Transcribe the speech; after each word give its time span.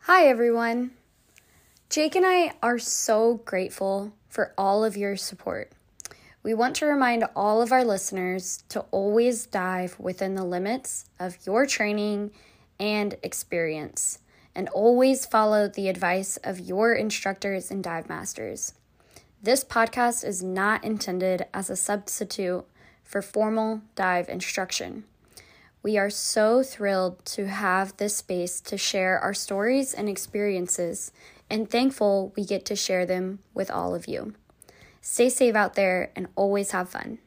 Hi, 0.00 0.26
everyone. 0.26 0.90
Jake 1.88 2.14
and 2.14 2.26
I 2.26 2.52
are 2.62 2.78
so 2.78 3.40
grateful 3.44 4.12
for 4.28 4.52
all 4.58 4.84
of 4.84 4.96
your 4.96 5.16
support. 5.16 5.72
We 6.42 6.52
want 6.52 6.76
to 6.76 6.86
remind 6.86 7.24
all 7.34 7.62
of 7.62 7.72
our 7.72 7.84
listeners 7.84 8.62
to 8.68 8.80
always 8.90 9.46
dive 9.46 9.98
within 9.98 10.34
the 10.34 10.44
limits 10.44 11.06
of 11.18 11.38
your 11.46 11.64
training 11.64 12.32
and 12.78 13.16
experience, 13.22 14.18
and 14.54 14.68
always 14.68 15.24
follow 15.24 15.68
the 15.68 15.88
advice 15.88 16.36
of 16.44 16.60
your 16.60 16.92
instructors 16.92 17.70
and 17.70 17.82
dive 17.82 18.08
masters. 18.08 18.74
This 19.42 19.64
podcast 19.64 20.22
is 20.22 20.42
not 20.42 20.84
intended 20.84 21.46
as 21.54 21.70
a 21.70 21.76
substitute 21.76 22.66
for 23.04 23.22
formal 23.22 23.80
dive 23.94 24.28
instruction. 24.28 25.04
We 25.82 25.96
are 25.96 26.10
so 26.10 26.62
thrilled 26.64 27.24
to 27.26 27.46
have 27.46 27.96
this 27.96 28.16
space 28.16 28.60
to 28.62 28.76
share 28.76 29.18
our 29.20 29.32
stories 29.32 29.94
and 29.94 30.08
experiences, 30.08 31.12
and 31.48 31.70
thankful 31.70 32.32
we 32.36 32.44
get 32.44 32.64
to 32.66 32.76
share 32.76 33.06
them 33.06 33.38
with 33.54 33.70
all 33.70 33.94
of 33.94 34.08
you. 34.08 34.34
Stay 35.00 35.28
safe 35.30 35.54
out 35.54 35.74
there 35.74 36.10
and 36.16 36.26
always 36.34 36.72
have 36.72 36.88
fun. 36.88 37.18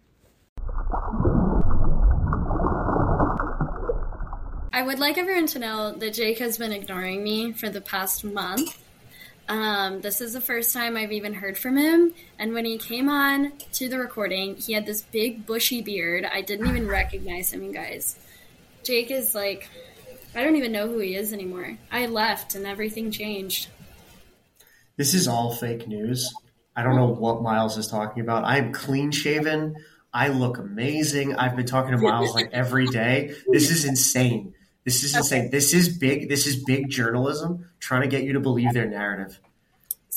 I 4.73 4.83
would 4.83 4.99
like 4.99 5.17
everyone 5.17 5.47
to 5.47 5.59
know 5.59 5.91
that 5.93 6.13
Jake 6.13 6.39
has 6.39 6.57
been 6.57 6.73
ignoring 6.73 7.23
me 7.23 7.53
for 7.53 7.69
the 7.69 7.81
past 7.81 8.23
month. 8.23 8.81
Um, 9.47 10.01
this 10.01 10.21
is 10.21 10.33
the 10.33 10.41
first 10.41 10.73
time 10.73 10.97
I've 10.97 11.11
even 11.11 11.35
heard 11.35 11.57
from 11.57 11.77
him. 11.77 12.13
And 12.37 12.53
when 12.53 12.65
he 12.65 12.77
came 12.77 13.09
on 13.09 13.53
to 13.73 13.89
the 13.89 13.97
recording, 13.97 14.55
he 14.55 14.73
had 14.73 14.85
this 14.85 15.01
big 15.01 15.45
bushy 15.45 15.81
beard. 15.81 16.25
I 16.25 16.41
didn't 16.41 16.67
even 16.67 16.87
recognize 16.87 17.53
him, 17.53 17.63
you 17.63 17.73
guys. 17.73 18.17
Jake 18.83 19.11
is 19.11 19.35
like, 19.35 19.69
I 20.35 20.43
don't 20.43 20.55
even 20.55 20.71
know 20.71 20.87
who 20.87 20.99
he 20.99 21.15
is 21.15 21.33
anymore. 21.33 21.77
I 21.91 22.07
left 22.07 22.55
and 22.55 22.65
everything 22.65 23.11
changed. 23.11 23.67
This 24.97 25.13
is 25.13 25.27
all 25.27 25.53
fake 25.53 25.87
news. 25.87 26.33
I 26.75 26.83
don't 26.83 26.95
know 26.95 27.07
what 27.07 27.41
Myles 27.41 27.77
is 27.77 27.87
talking 27.87 28.21
about. 28.21 28.43
I'm 28.45 28.71
clean 28.71 29.11
shaven. 29.11 29.75
I 30.13 30.29
look 30.29 30.57
amazing. 30.57 31.35
I've 31.35 31.55
been 31.55 31.65
talking 31.65 31.91
to 31.91 31.97
Myles 31.97 32.33
like 32.33 32.49
every 32.53 32.87
day. 32.87 33.33
This 33.47 33.71
is 33.71 33.85
insane. 33.85 34.53
This 34.83 35.03
is 35.03 35.15
insane. 35.15 35.51
This 35.51 35.73
is 35.73 35.97
big. 35.97 36.27
This 36.27 36.47
is 36.47 36.63
big 36.63 36.89
journalism 36.89 37.69
trying 37.79 38.01
to 38.01 38.07
get 38.07 38.23
you 38.23 38.33
to 38.33 38.39
believe 38.39 38.73
their 38.73 38.87
narrative, 38.87 39.39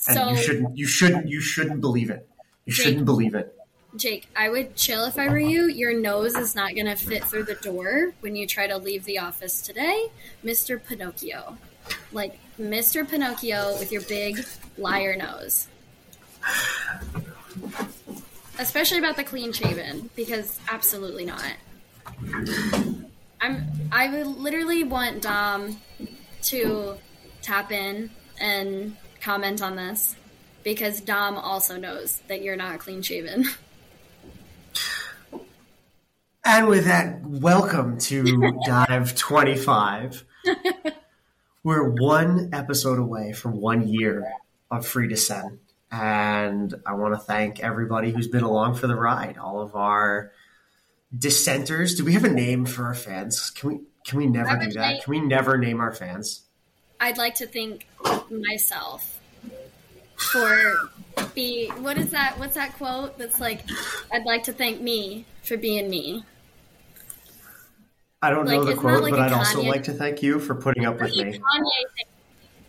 and 0.09 0.17
So, 0.17 0.31
you 0.31 0.37
shouldn't. 0.37 0.79
You 0.79 0.87
shouldn't. 0.87 1.29
You 1.29 1.41
shouldn't 1.41 1.81
believe 1.81 2.11
it. 2.11 2.29
You 2.65 2.73
shouldn't 2.73 3.05
believe 3.05 3.35
it. 3.35 3.55
Jake, 3.97 4.29
I 4.35 4.49
would 4.49 4.75
chill 4.75 5.05
if 5.05 5.19
I 5.19 5.29
were 5.29 5.39
you. 5.39 5.67
Your 5.67 5.99
nose 5.99 6.35
is 6.35 6.55
not 6.55 6.75
going 6.75 6.87
to 6.87 6.97
fit 6.97 7.25
through 7.25 7.45
the 7.45 7.55
door 7.55 8.13
when 8.21 8.35
you 8.35 8.47
try 8.47 8.67
to 8.67 8.77
leave 8.77 9.05
the 9.05 9.19
office 9.19 9.61
today. 9.63 10.09
Mr. 10.45 10.85
Pinocchio. 10.85 11.57
Like, 12.13 12.39
Mr. 12.59 13.09
Pinocchio 13.09 13.79
with 13.79 13.93
your 13.93 14.03
big 14.03 14.45
liar 14.77 15.17
nose. 15.17 15.69
Especially 18.59 18.99
about 18.99 19.17
the 19.17 19.25
clean 19.25 19.53
shaven, 19.53 20.11
because 20.17 20.59
absolutely 20.69 21.25
not. 21.25 21.55
I'm 23.41 23.67
I 23.93 24.09
would 24.09 24.27
literally 24.27 24.85
want 24.85 25.23
Dom 25.23 25.81
to 26.43 26.97
tap 27.43 27.71
in 27.71 28.11
and 28.41 28.97
comment 29.21 29.63
on 29.63 29.77
this 29.77 30.17
because 30.63 31.01
Dom 31.01 31.37
also 31.37 31.77
knows 31.77 32.21
that 32.29 32.43
you're 32.43 32.57
not 32.57 32.79
clean 32.81 33.03
shaven. 33.03 33.45
And 36.47 36.69
with 36.69 36.85
that, 36.85 37.23
welcome 37.25 37.97
to 38.01 38.53
Dive 38.67 39.15
25. 39.15 40.25
We're 41.65 41.89
one 41.89 42.51
episode 42.53 42.99
away 42.99 43.33
from 43.33 43.59
one 43.63 43.89
year 43.89 44.31
of 44.71 44.87
Free 44.87 45.09
Descent. 45.09 45.61
And 45.91 46.75
I 46.85 46.93
want 46.95 47.15
to 47.15 47.19
thank 47.19 47.61
everybody 47.61 48.11
who's 48.11 48.29
been 48.29 48.43
along 48.43 48.75
for 48.75 48.87
the 48.87 48.95
ride. 48.95 49.39
All 49.39 49.63
of 49.63 49.75
our 49.75 50.33
dissenters. 51.17 51.95
Do 51.95 52.05
we 52.05 52.13
have 52.13 52.25
a 52.25 52.31
name 52.31 52.67
for 52.67 52.85
our 52.85 52.95
fans? 52.95 53.49
Can 53.51 53.71
we 53.71 53.81
can 54.07 54.19
we 54.19 54.27
never 54.27 54.59
do 54.59 54.73
that? 54.73 55.03
Can 55.03 55.11
we 55.11 55.21
never 55.21 55.57
name 55.57 55.81
our 55.81 55.95
fans? 55.95 56.43
I'd 57.01 57.17
like 57.17 57.37
to 57.37 57.47
thank 57.47 57.87
myself 58.31 59.19
for 60.17 60.91
be 61.35 61.69
what 61.79 61.97
is 61.97 62.11
that 62.11 62.39
what's 62.39 62.55
that 62.55 62.75
quote 62.75 63.17
that's 63.19 63.41
like 63.41 63.63
I'd 64.13 64.25
like 64.25 64.45
to 64.45 64.53
thank 64.53 64.81
me 64.81 65.25
for 65.43 65.57
being 65.57 65.89
me. 65.89 66.23
I 68.25 68.31
don't 68.31 68.47
know 68.47 68.65
the 68.65 68.75
quote, 68.75 69.03
like 69.03 69.11
but 69.11 69.21
I'd 69.21 69.33
also 69.33 69.61
like 69.61 69.85
to 69.85 69.93
thank 69.93 70.23
you 70.23 70.41
for 70.41 70.55
putting 70.55 70.87
up 70.87 70.99
with 70.99 71.15
me. 71.15 71.39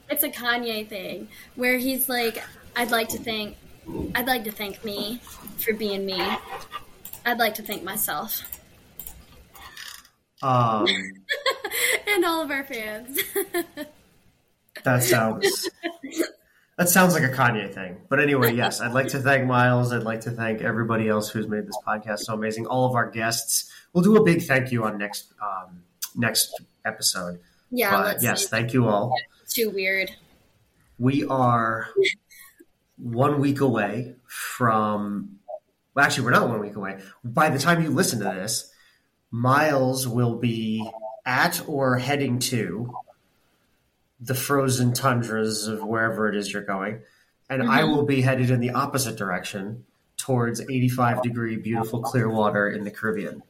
It's 0.10 0.22
a 0.22 0.30
Kanye 0.30 0.86
thing 0.86 1.30
where 1.56 1.78
he's 1.78 2.10
like 2.10 2.44
I'd 2.76 2.92
like 2.92 3.08
to 3.10 3.18
thank 3.18 3.56
I'd 4.16 4.28
like 4.28 4.44
to 4.44 4.52
thank 4.52 4.84
me 4.84 5.22
for 5.58 5.74
being 5.74 6.06
me. 6.06 6.22
I'd 7.26 7.40
like 7.40 7.54
to 7.56 7.64
thank 7.64 7.84
myself 7.84 8.44
Um, 10.44 10.88
and 12.08 12.26
all 12.26 12.42
of 12.42 12.52
our 12.52 12.66
fans. 12.66 13.20
That 14.84 15.02
sounds 15.04 15.70
that 16.78 16.90
sounds 16.90 17.14
like 17.14 17.24
a 17.24 17.30
Kanye 17.30 17.74
thing. 17.74 17.98
But 18.10 18.20
anyway, 18.20 18.54
yes, 18.56 18.82
I'd 18.82 18.94
like 18.94 19.08
to 19.10 19.20
thank 19.20 19.46
Myles. 19.46 19.94
I'd 19.94 20.04
like 20.04 20.22
to 20.22 20.32
thank 20.32 20.62
everybody 20.62 21.08
else 21.08 21.30
who's 21.30 21.48
made 21.48 21.66
this 21.68 21.78
podcast 21.86 22.20
so 22.20 22.34
amazing. 22.34 22.68
All 22.68 22.88
of 22.88 22.96
our 22.96 23.10
guests. 23.10 23.72
We'll 23.94 24.04
do 24.04 24.18
a 24.18 24.24
big 24.24 24.42
thank 24.44 24.72
you 24.72 24.84
on 24.84 24.98
next 24.98 25.34
um, 25.42 25.84
next 26.16 26.62
episode. 26.84 27.40
yeah, 27.72 27.92
but 27.92 28.22
yes, 28.22 28.48
thank 28.48 28.74
you 28.74 28.88
all. 28.88 29.16
too 29.48 29.70
weird. 29.70 30.12
We 31.00 31.26
are 31.26 31.90
one 32.98 33.40
week 33.40 33.62
away 33.62 34.16
from. 34.26 35.40
Well, 35.94 36.04
actually, 36.04 36.26
we're 36.26 36.32
not 36.32 36.50
one 36.50 36.60
week 36.60 36.76
away. 36.76 37.00
By 37.24 37.50
the 37.50 37.60
time 37.60 37.82
you 37.82 37.90
listen 37.90 38.20
to 38.20 38.26
this, 38.26 38.70
Myles 39.32 40.06
will 40.06 40.36
be 40.36 40.86
at 41.26 41.64
or 41.68 41.98
heading 41.98 42.40
to 42.40 42.94
the 44.20 44.36
frozen 44.36 44.94
tundras 44.94 45.68
of 45.68 45.84
wherever 45.84 46.28
it 46.30 46.36
is 46.36 46.52
you're 46.54 46.64
going, 46.64 47.02
and 47.50 47.64
I 47.64 47.82
Mhm. 47.82 47.96
will 47.96 48.04
be 48.06 48.22
headed 48.22 48.50
in 48.50 48.60
the 48.60 48.72
opposite 48.72 49.18
direction 49.18 49.86
towards 50.18 50.62
85 50.62 51.22
degree 51.22 51.58
beautiful 51.58 52.02
clear 52.02 52.30
water 52.30 52.70
in 52.70 52.84
the 52.84 52.92
Caribbean. 52.92 53.44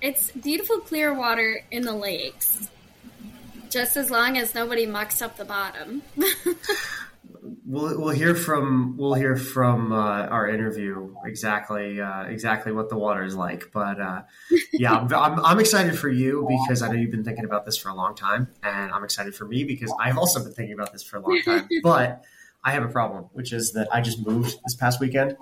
It's 0.00 0.30
beautiful 0.30 0.80
clear 0.80 1.12
water 1.14 1.62
in 1.70 1.82
the 1.84 1.92
lakes. 1.92 2.68
Just 3.70 3.96
as 3.96 4.10
long 4.10 4.38
as 4.38 4.54
nobody 4.54 4.86
mucks 4.86 5.20
up 5.20 5.36
the 5.36 5.44
bottom. 5.44 6.02
We'll, 7.64 8.00
we'll 8.00 8.14
hear 8.14 8.34
from 8.34 8.96
we'll 8.96 9.14
hear 9.14 9.36
from 9.36 9.92
uh, 9.92 10.26
our 10.26 10.48
interview 10.48 11.14
exactly 11.24 12.00
uh, 12.00 12.24
exactly 12.24 12.72
what 12.72 12.88
the 12.88 12.96
water 12.96 13.24
is 13.24 13.34
like. 13.34 13.70
But 13.72 14.00
uh, 14.00 14.22
yeah, 14.72 14.94
I'm, 14.94 15.12
I'm, 15.12 15.44
I'm 15.44 15.60
excited 15.60 15.98
for 15.98 16.08
you 16.08 16.46
because 16.48 16.82
I 16.82 16.88
know 16.88 16.94
you've 16.94 17.10
been 17.10 17.24
thinking 17.24 17.44
about 17.44 17.64
this 17.64 17.76
for 17.76 17.88
a 17.88 17.94
long 17.94 18.14
time, 18.14 18.48
and 18.62 18.92
I'm 18.92 19.04
excited 19.04 19.34
for 19.34 19.44
me 19.44 19.64
because 19.64 19.92
I've 20.00 20.18
also 20.18 20.42
been 20.42 20.52
thinking 20.52 20.74
about 20.74 20.92
this 20.92 21.02
for 21.02 21.16
a 21.16 21.20
long 21.20 21.40
time. 21.44 21.68
but 21.82 22.24
I 22.64 22.72
have 22.72 22.82
a 22.82 22.88
problem, 22.88 23.26
which 23.32 23.52
is 23.52 23.72
that 23.72 23.88
I 23.94 24.00
just 24.00 24.26
moved 24.26 24.58
this 24.64 24.74
past 24.74 25.00
weekend, 25.00 25.36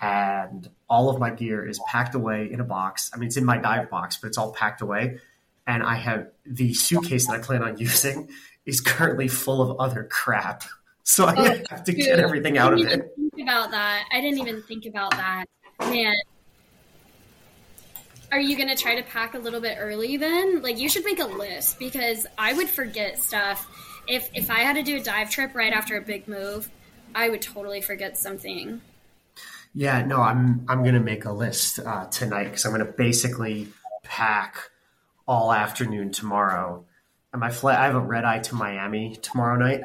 and 0.00 0.68
all 0.88 1.10
of 1.10 1.18
my 1.18 1.30
gear 1.30 1.66
is 1.66 1.80
packed 1.88 2.14
away 2.14 2.50
in 2.50 2.60
a 2.60 2.64
box. 2.64 3.10
I 3.12 3.18
mean, 3.18 3.26
it's 3.26 3.36
in 3.36 3.44
my 3.44 3.58
dive 3.58 3.90
box, 3.90 4.18
but 4.18 4.28
it's 4.28 4.38
all 4.38 4.52
packed 4.52 4.80
away, 4.80 5.18
and 5.66 5.82
I 5.82 5.96
have 5.96 6.28
the 6.46 6.74
suitcase 6.74 7.26
that 7.26 7.34
I 7.34 7.38
plan 7.38 7.62
on 7.62 7.78
using 7.78 8.28
is 8.66 8.80
currently 8.80 9.28
full 9.28 9.60
of 9.60 9.80
other 9.80 10.04
crap. 10.04 10.62
So 11.10 11.26
I 11.26 11.34
Oh, 11.36 11.56
have 11.70 11.82
to 11.84 11.92
dude, 11.92 12.06
get 12.06 12.20
everything 12.20 12.56
out 12.56 12.72
I 12.72 12.74
of 12.74 12.78
didn't 12.78 12.92
it. 12.92 13.00
even 13.00 13.30
think 13.36 13.48
about 13.48 13.70
that. 13.72 14.04
I 14.12 14.20
didn't 14.20 14.38
even 14.38 14.62
think 14.62 14.86
about 14.86 15.16
that. 15.16 15.46
Man. 15.80 16.14
Are 18.32 18.40
you 18.40 18.56
going 18.56 18.68
to 18.68 18.76
try 18.76 18.94
to 18.94 19.02
pack 19.02 19.34
a 19.34 19.38
little 19.38 19.60
bit 19.60 19.76
early 19.80 20.16
then? 20.16 20.62
Like 20.62 20.78
you 20.78 20.88
should 20.88 21.04
make 21.04 21.18
a 21.18 21.26
list 21.26 21.78
because 21.78 22.26
I 22.38 22.52
would 22.52 22.68
forget 22.68 23.18
stuff. 23.18 23.68
If 24.06 24.30
if 24.34 24.50
I 24.50 24.60
had 24.60 24.74
to 24.76 24.82
do 24.82 24.96
a 24.96 25.00
dive 25.00 25.30
trip 25.30 25.54
right 25.54 25.72
after 25.72 25.96
a 25.96 26.00
big 26.00 26.28
move, 26.28 26.70
I 27.14 27.28
would 27.28 27.42
totally 27.42 27.80
forget 27.80 28.16
something. 28.16 28.82
Yeah, 29.74 30.02
no, 30.04 30.20
I'm 30.20 30.64
I'm 30.68 30.82
gonna 30.84 31.00
make 31.00 31.24
a 31.24 31.32
list 31.32 31.78
uh, 31.78 32.06
tonight 32.06 32.44
because 32.44 32.64
I'm 32.64 32.72
gonna 32.72 32.84
basically 32.84 33.68
pack 34.02 34.58
all 35.28 35.52
afternoon 35.52 36.10
tomorrow. 36.12 36.84
And 37.32 37.40
my 37.40 37.50
flight, 37.50 37.78
I 37.78 37.86
have 37.86 37.94
a 37.94 38.00
red 38.00 38.24
eye 38.24 38.40
to 38.40 38.54
Miami 38.56 39.16
tomorrow 39.22 39.56
night, 39.56 39.82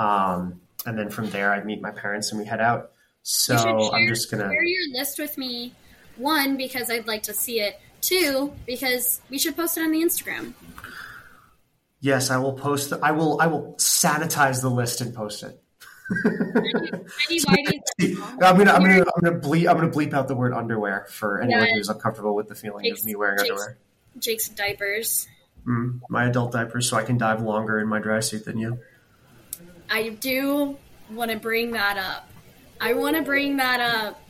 um, 0.00 0.60
and 0.86 0.98
then 0.98 1.10
from 1.10 1.28
there 1.30 1.52
I 1.52 1.62
meet 1.62 1.80
my 1.80 1.90
parents 1.90 2.30
and 2.32 2.40
we 2.40 2.46
head 2.46 2.60
out. 2.60 2.92
So 3.22 3.56
share, 3.56 3.68
I'm 3.76 4.08
just 4.08 4.30
gonna. 4.30 4.44
share 4.50 4.64
your 4.64 4.92
list 4.98 5.18
with 5.18 5.36
me. 5.36 5.74
One, 6.16 6.56
because 6.56 6.90
I'd 6.90 7.06
like 7.06 7.22
to 7.24 7.34
see 7.34 7.60
it. 7.60 7.78
Two, 8.00 8.52
because 8.66 9.20
we 9.28 9.38
should 9.38 9.56
post 9.56 9.76
it 9.76 9.82
on 9.82 9.90
the 9.92 10.00
Instagram. 10.02 10.54
Yes, 12.00 12.30
I 12.30 12.38
will 12.38 12.54
post. 12.54 12.90
The, 12.90 12.98
I 13.02 13.10
will. 13.10 13.38
I 13.40 13.46
will 13.46 13.74
sanitize 13.76 14.62
the 14.62 14.70
list 14.70 15.02
and 15.02 15.14
post 15.14 15.42
it. 15.42 15.60
I'm 18.42 18.56
gonna. 18.56 18.72
I'm 18.72 18.82
gonna. 18.82 19.04
I'm 19.04 19.22
gonna 19.22 19.38
bleep. 19.38 19.68
I'm 19.68 19.76
gonna 19.76 19.90
bleep 19.90 20.14
out 20.14 20.28
the 20.28 20.34
word 20.34 20.54
underwear 20.54 21.06
for 21.10 21.42
anyone 21.42 21.66
Yeah. 21.66 21.74
who's 21.74 21.90
uncomfortable 21.90 22.34
with 22.34 22.48
the 22.48 22.54
feeling 22.54 22.90
of 22.90 23.04
me 23.04 23.14
wearing 23.16 23.38
Jake's- 23.38 23.50
underwear. 23.50 23.78
Jake's 24.18 24.48
diapers. 24.48 25.28
Mm, 25.66 26.00
my 26.08 26.24
adult 26.26 26.52
diapers, 26.52 26.88
so 26.88 26.96
I 26.96 27.02
can 27.02 27.18
dive 27.18 27.42
longer 27.42 27.78
in 27.78 27.86
my 27.86 27.98
dry 28.00 28.20
suit 28.20 28.46
than 28.46 28.56
you. 28.58 28.78
I 29.90 30.10
do 30.10 30.76
want 31.10 31.30
to 31.30 31.36
bring 31.36 31.72
that 31.72 31.98
up. 31.98 32.28
I 32.80 32.94
want 32.94 33.16
to 33.16 33.22
bring 33.22 33.56
that 33.56 33.80
up 33.80 34.22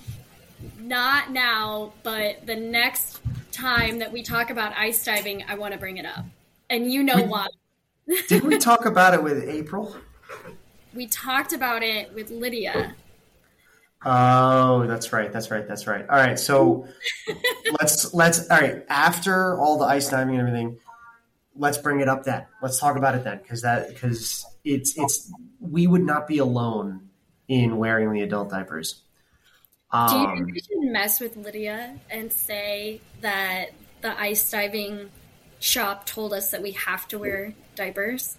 not 0.80 1.30
now, 1.30 1.92
but 2.02 2.46
the 2.46 2.56
next 2.56 3.20
time 3.52 3.98
that 3.98 4.12
we 4.12 4.22
talk 4.22 4.50
about 4.50 4.72
ice 4.76 5.04
diving, 5.04 5.44
I 5.48 5.54
want 5.54 5.72
to 5.72 5.78
bring 5.78 5.98
it 5.98 6.06
up. 6.06 6.24
And 6.68 6.90
you 6.92 7.02
know 7.02 7.22
why. 7.24 7.48
Did 8.28 8.44
we 8.44 8.58
talk 8.58 8.86
about 8.86 9.14
it 9.14 9.22
with 9.22 9.48
April? 9.48 9.96
We 10.94 11.06
talked 11.06 11.52
about 11.52 11.82
it 11.82 12.12
with 12.14 12.30
Lydia. 12.30 12.94
Oh, 14.04 14.86
that's 14.86 15.12
right. 15.12 15.32
That's 15.32 15.50
right. 15.50 15.68
That's 15.68 15.86
right. 15.86 16.08
All 16.08 16.16
right. 16.16 16.38
So 16.38 16.86
let's 17.80 18.14
let's 18.14 18.48
all 18.48 18.60
right. 18.60 18.84
After 18.88 19.58
all 19.60 19.78
the 19.78 19.84
ice 19.84 20.08
diving 20.08 20.36
and 20.38 20.48
everything, 20.48 20.78
let's 21.54 21.78
bring 21.78 22.00
it 22.00 22.08
up 22.08 22.24
then. 22.24 22.46
Let's 22.62 22.80
talk 22.80 22.96
about 22.96 23.14
it 23.14 23.24
then, 23.24 23.38
because 23.38 23.62
that 23.62 23.88
because 23.88 24.44
it's 24.64 24.96
it's 24.96 25.30
we 25.60 25.86
would 25.86 26.02
not 26.02 26.26
be 26.26 26.38
alone 26.38 27.08
in 27.48 27.76
wearing 27.76 28.12
the 28.12 28.22
adult 28.22 28.50
diapers. 28.50 29.02
Um, 29.92 30.08
Do 30.08 30.14
you 30.14 30.26
think 30.26 30.38
um, 30.38 30.46
we 30.52 30.60
should 30.60 30.92
mess 30.92 31.20
with 31.20 31.36
Lydia 31.36 31.98
and 32.10 32.32
say 32.32 33.00
that 33.20 33.70
the 34.00 34.18
ice 34.18 34.50
diving 34.50 35.10
shop 35.58 36.06
told 36.06 36.32
us 36.32 36.50
that 36.52 36.62
we 36.62 36.72
have 36.72 37.06
to 37.08 37.18
wear 37.18 37.54
diapers? 37.74 38.36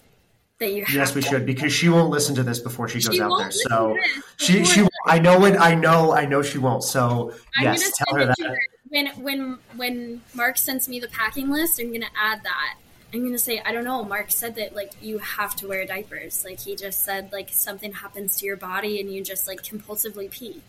That 0.60 0.72
you 0.74 0.86
yes, 0.94 1.16
we 1.16 1.22
to. 1.22 1.28
should 1.28 1.46
because 1.46 1.74
she 1.74 1.90
won't 1.90 2.12
listen 2.12 2.36
to 2.36 2.44
this 2.44 2.60
before 2.60 2.88
she 2.88 3.00
goes 3.02 3.16
she 3.16 3.22
out 3.22 3.36
there. 3.38 3.52
So 3.52 3.98
she 4.38 4.64
she 4.64 4.88
I 5.08 5.18
know 5.18 5.44
it. 5.46 5.60
I 5.60 5.74
know 5.74 6.14
I 6.14 6.26
know 6.26 6.44
she 6.44 6.60
won't. 6.60 6.84
So 6.84 7.34
I'm 7.58 7.64
yes, 7.64 7.98
tell 7.98 8.16
her 8.16 8.26
that. 8.28 8.40
Her. 8.40 8.60
When 8.88 9.08
when 9.24 9.58
when 9.76 10.22
Mark 10.36 10.60
sends 10.60 10.88
me 10.88 11.00
the 11.00 11.08
packing 11.08 11.50
list, 11.50 11.80
I'm 11.80 11.92
gonna 11.92 12.06
add 12.16 12.44
that. 12.44 12.76
I'm 13.14 13.24
gonna 13.24 13.38
say 13.38 13.62
I 13.66 13.72
don't 13.72 13.84
know. 13.84 14.04
Mark 14.04 14.32
said 14.32 14.56
that 14.56 14.76
like 14.76 14.92
you 15.02 15.18
have 15.20 15.56
to 15.58 15.68
wear 15.68 15.86
diapers. 15.86 16.46
Like 16.46 16.60
he 16.60 16.76
just 16.76 17.04
said 17.04 17.32
like 17.32 17.50
something 17.52 17.92
happens 17.94 18.38
to 18.38 18.46
your 18.46 18.58
body 18.58 19.00
and 19.02 19.12
you 19.14 19.24
just 19.24 19.48
like 19.48 19.62
compulsively 19.64 20.30
pee. 20.32 20.62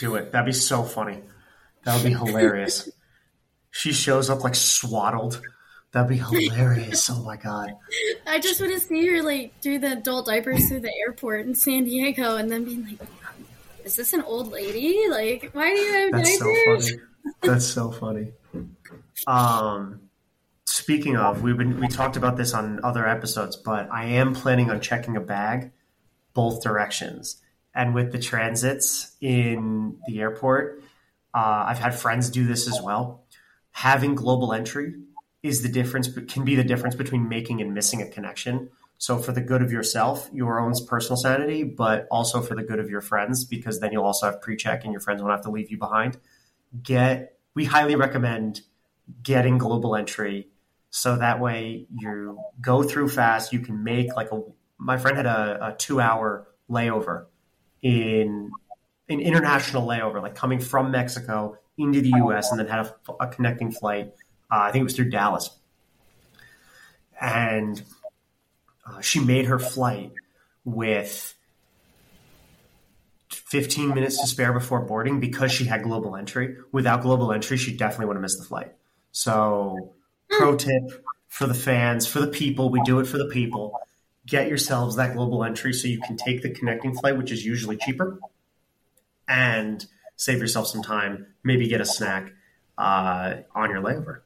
Do 0.00 0.16
it. 0.16 0.32
That'd 0.32 0.46
be 0.46 0.52
so 0.52 0.82
funny. 0.82 1.20
That 1.84 1.94
would 1.94 2.04
be 2.04 2.12
hilarious. 2.12 2.88
she 3.70 3.92
shows 3.92 4.28
up 4.28 4.44
like 4.44 4.54
swaddled. 4.54 5.40
That'd 5.92 6.08
be 6.10 6.18
hilarious. 6.18 7.08
Oh 7.10 7.22
my 7.22 7.36
god. 7.36 7.76
I 8.26 8.38
just 8.38 8.60
want 8.60 8.72
to 8.74 8.80
see 8.80 9.06
her 9.08 9.22
like 9.22 9.58
do 9.60 9.78
the 9.78 9.92
adult 9.92 10.26
diapers 10.26 10.68
through 10.68 10.80
the 10.80 10.92
airport 11.06 11.46
in 11.46 11.54
San 11.54 11.84
Diego 11.84 12.36
and 12.36 12.50
then 12.50 12.64
being 12.64 12.84
like, 12.86 13.08
is 13.84 13.96
this 13.96 14.12
an 14.12 14.22
old 14.22 14.52
lady? 14.52 15.08
Like, 15.08 15.50
why 15.52 15.70
do 15.74 15.80
you 15.80 15.92
have 15.92 16.12
That's 16.12 16.38
diapers? 16.38 16.90
so 16.90 16.96
funny. 16.96 17.02
That's 17.42 17.66
so 17.66 17.90
funny. 17.90 18.32
Um 19.26 20.00
speaking 20.70 21.16
of, 21.16 21.42
we've 21.42 21.56
been 21.56 21.80
we 21.80 21.88
talked 21.88 22.16
about 22.16 22.36
this 22.36 22.54
on 22.54 22.80
other 22.84 23.06
episodes, 23.06 23.56
but 23.56 23.88
I 23.90 24.04
am 24.04 24.34
planning 24.34 24.70
on 24.70 24.80
checking 24.80 25.16
a 25.16 25.20
bag 25.20 25.72
both 26.32 26.62
directions. 26.62 27.42
And 27.74 27.94
with 27.94 28.12
the 28.12 28.18
transits 28.18 29.16
in 29.20 29.98
the 30.06 30.20
airport, 30.20 30.82
uh, 31.34 31.64
I've 31.68 31.78
had 31.78 31.94
friends 31.94 32.30
do 32.30 32.46
this 32.46 32.66
as 32.66 32.80
well. 32.82 33.24
Having 33.72 34.16
global 34.16 34.52
entry 34.52 34.94
is 35.42 35.62
the 35.62 35.68
difference 35.68 36.08
can 36.28 36.44
be 36.44 36.56
the 36.56 36.64
difference 36.64 36.94
between 36.94 37.28
making 37.28 37.60
and 37.60 37.72
missing 37.74 38.02
a 38.02 38.08
connection. 38.08 38.70
So 38.98 39.18
for 39.18 39.32
the 39.32 39.40
good 39.40 39.62
of 39.62 39.72
yourself, 39.72 40.28
your 40.32 40.60
own 40.60 40.74
personal 40.86 41.16
sanity, 41.16 41.62
but 41.64 42.06
also 42.10 42.42
for 42.42 42.54
the 42.54 42.62
good 42.62 42.78
of 42.78 42.90
your 42.90 43.00
friends, 43.00 43.44
because 43.44 43.80
then 43.80 43.92
you'll 43.92 44.04
also 44.04 44.26
have 44.26 44.42
pre-check 44.42 44.84
and 44.84 44.92
your 44.92 45.00
friends 45.00 45.22
won't 45.22 45.32
have 45.32 45.44
to 45.44 45.50
leave 45.50 45.70
you 45.70 45.78
behind. 45.78 46.18
Get 46.82 47.38
we 47.54 47.64
highly 47.64 47.96
recommend 47.96 48.60
getting 49.22 49.58
global 49.58 49.96
entry 49.96 50.49
so 50.90 51.16
that 51.16 51.40
way 51.40 51.86
you 51.90 52.38
go 52.60 52.82
through 52.82 53.08
fast. 53.08 53.52
You 53.52 53.60
can 53.60 53.82
make 53.82 54.14
like 54.16 54.32
a 54.32 54.42
my 54.78 54.96
friend 54.96 55.16
had 55.16 55.26
a, 55.26 55.68
a 55.68 55.76
two 55.76 56.00
hour 56.00 56.48
layover 56.68 57.26
in 57.82 58.50
an 59.08 59.20
international 59.20 59.86
layover, 59.86 60.22
like 60.22 60.34
coming 60.34 60.60
from 60.60 60.90
Mexico 60.90 61.56
into 61.78 62.00
the 62.00 62.12
U.S. 62.16 62.50
and 62.50 62.60
then 62.60 62.66
had 62.66 62.86
a, 62.86 63.12
a 63.24 63.28
connecting 63.28 63.72
flight 63.72 64.12
uh, 64.50 64.58
I 64.58 64.72
think 64.72 64.80
it 64.80 64.84
was 64.84 64.96
through 64.96 65.10
Dallas. 65.10 65.50
And 67.20 67.82
uh, 68.86 69.00
she 69.00 69.20
made 69.20 69.46
her 69.46 69.58
flight 69.58 70.12
with 70.64 71.34
15 73.28 73.90
minutes 73.90 74.20
to 74.20 74.26
spare 74.26 74.52
before 74.52 74.80
boarding 74.80 75.20
because 75.20 75.52
she 75.52 75.64
had 75.64 75.82
global 75.82 76.16
entry. 76.16 76.56
Without 76.72 77.02
global 77.02 77.32
entry, 77.32 77.56
she 77.56 77.76
definitely 77.76 78.06
would 78.06 78.16
have 78.16 78.22
missed 78.22 78.38
the 78.38 78.44
flight. 78.44 78.72
So, 79.12 79.94
pro 80.30 80.56
tip 80.56 81.04
for 81.28 81.46
the 81.46 81.54
fans, 81.54 82.06
for 82.06 82.20
the 82.20 82.26
people, 82.26 82.70
we 82.70 82.80
do 82.82 82.98
it 83.00 83.06
for 83.06 83.18
the 83.18 83.26
people. 83.26 83.78
Get 84.26 84.48
yourselves 84.48 84.96
that 84.96 85.14
global 85.14 85.44
entry 85.44 85.72
so 85.72 85.88
you 85.88 86.00
can 86.00 86.16
take 86.16 86.42
the 86.42 86.50
connecting 86.50 86.94
flight, 86.94 87.16
which 87.16 87.32
is 87.32 87.44
usually 87.44 87.76
cheaper, 87.76 88.18
and 89.28 89.84
save 90.16 90.38
yourself 90.38 90.66
some 90.66 90.82
time. 90.82 91.26
Maybe 91.42 91.68
get 91.68 91.80
a 91.80 91.84
snack 91.84 92.32
uh, 92.76 93.36
on 93.54 93.70
your 93.70 93.82
layover. 93.82 94.20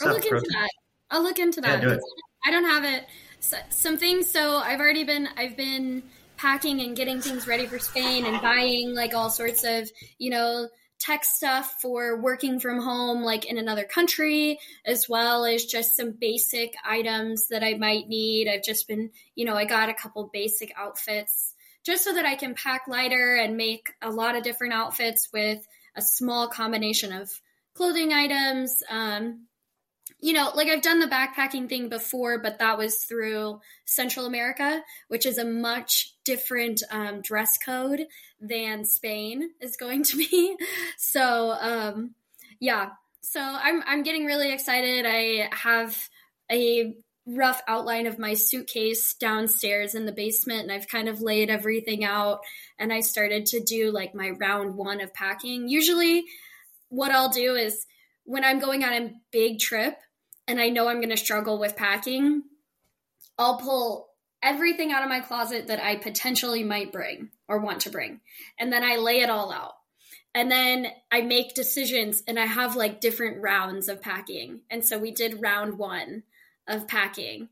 I'll 0.00 0.12
look 0.12 0.24
into 0.24 0.40
that. 0.40 0.70
I'll 1.10 1.22
look 1.22 1.38
into 1.38 1.60
that. 1.60 1.82
Yeah, 1.82 1.88
do 1.94 2.00
I 2.46 2.50
don't 2.50 2.64
have 2.64 2.84
it. 2.84 3.06
So, 3.40 3.56
some 3.70 3.98
things. 3.98 4.28
So 4.28 4.56
I've 4.56 4.80
already 4.80 5.04
been. 5.04 5.28
I've 5.36 5.56
been 5.56 6.02
packing 6.36 6.80
and 6.80 6.96
getting 6.96 7.20
things 7.20 7.46
ready 7.46 7.66
for 7.66 7.78
Spain 7.78 8.26
and 8.26 8.40
buying 8.42 8.94
like 8.94 9.14
all 9.14 9.30
sorts 9.30 9.64
of 9.64 9.90
you 10.18 10.30
know 10.30 10.68
tech 10.98 11.24
stuff 11.24 11.76
for 11.80 12.20
working 12.20 12.58
from 12.58 12.80
home 12.80 13.22
like 13.22 13.44
in 13.44 13.58
another 13.58 13.84
country 13.84 14.58
as 14.84 15.08
well 15.08 15.44
as 15.44 15.64
just 15.64 15.96
some 15.96 16.12
basic 16.12 16.74
items 16.84 17.48
that 17.48 17.62
I 17.62 17.74
might 17.74 18.08
need. 18.08 18.48
I've 18.48 18.62
just 18.62 18.88
been, 18.88 19.10
you 19.34 19.44
know, 19.44 19.54
I 19.54 19.64
got 19.64 19.88
a 19.88 19.94
couple 19.94 20.30
basic 20.32 20.72
outfits 20.76 21.54
just 21.84 22.02
so 22.02 22.14
that 22.14 22.26
I 22.26 22.34
can 22.34 22.54
pack 22.54 22.82
lighter 22.88 23.36
and 23.36 23.56
make 23.56 23.92
a 24.02 24.10
lot 24.10 24.36
of 24.36 24.42
different 24.42 24.74
outfits 24.74 25.28
with 25.32 25.66
a 25.94 26.02
small 26.02 26.48
combination 26.48 27.12
of 27.12 27.30
clothing 27.74 28.12
items. 28.12 28.82
Um, 28.90 29.46
you 30.18 30.32
know, 30.32 30.50
like 30.54 30.68
I've 30.68 30.82
done 30.82 30.98
the 30.98 31.06
backpacking 31.06 31.68
thing 31.68 31.88
before, 31.88 32.38
but 32.38 32.58
that 32.58 32.78
was 32.78 33.04
through 33.04 33.60
Central 33.84 34.26
America, 34.26 34.82
which 35.08 35.26
is 35.26 35.38
a 35.38 35.44
much 35.44 36.14
different 36.24 36.82
um, 36.90 37.20
dress 37.20 37.58
code 37.58 38.06
than 38.40 38.84
Spain 38.84 39.50
is 39.60 39.76
going 39.76 40.02
to 40.04 40.16
be. 40.16 40.56
So, 40.98 41.52
um, 41.60 42.14
yeah. 42.60 42.90
So 43.20 43.40
I'm 43.40 43.82
I'm 43.86 44.02
getting 44.02 44.24
really 44.24 44.52
excited. 44.52 45.04
I 45.06 45.48
have 45.54 46.08
a 46.50 46.94
rough 47.26 47.60
outline 47.66 48.06
of 48.06 48.18
my 48.18 48.34
suitcase 48.34 49.14
downstairs 49.14 49.94
in 49.94 50.06
the 50.06 50.12
basement 50.12 50.62
and 50.62 50.72
I've 50.72 50.86
kind 50.86 51.08
of 51.08 51.20
laid 51.20 51.50
everything 51.50 52.04
out 52.04 52.38
and 52.78 52.92
I 52.92 53.00
started 53.00 53.46
to 53.46 53.60
do 53.60 53.90
like 53.90 54.14
my 54.14 54.30
round 54.30 54.76
1 54.76 55.00
of 55.00 55.12
packing. 55.12 55.68
Usually 55.68 56.24
what 56.88 57.10
I'll 57.10 57.28
do 57.28 57.56
is 57.56 57.84
when 58.24 58.44
I'm 58.44 58.60
going 58.60 58.84
on 58.84 58.92
a 58.92 59.10
big 59.32 59.58
trip, 59.58 59.96
and 60.48 60.60
I 60.60 60.68
know 60.68 60.88
I'm 60.88 60.96
going 60.96 61.10
to 61.10 61.16
struggle 61.16 61.58
with 61.58 61.76
packing, 61.76 62.42
I'll 63.38 63.58
pull 63.58 64.08
everything 64.42 64.92
out 64.92 65.02
of 65.02 65.08
my 65.08 65.20
closet 65.20 65.68
that 65.68 65.82
I 65.82 65.96
potentially 65.96 66.62
might 66.62 66.92
bring 66.92 67.30
or 67.48 67.58
want 67.58 67.80
to 67.82 67.90
bring. 67.90 68.20
And 68.58 68.72
then 68.72 68.84
I 68.84 68.96
lay 68.96 69.20
it 69.20 69.30
all 69.30 69.52
out. 69.52 69.74
And 70.34 70.50
then 70.50 70.88
I 71.10 71.22
make 71.22 71.54
decisions 71.54 72.22
and 72.28 72.38
I 72.38 72.44
have 72.44 72.76
like 72.76 73.00
different 73.00 73.42
rounds 73.42 73.88
of 73.88 74.02
packing. 74.02 74.60
And 74.70 74.84
so 74.84 74.98
we 74.98 75.10
did 75.10 75.40
round 75.40 75.78
one 75.78 76.24
of 76.68 76.86
packing. 76.86 77.48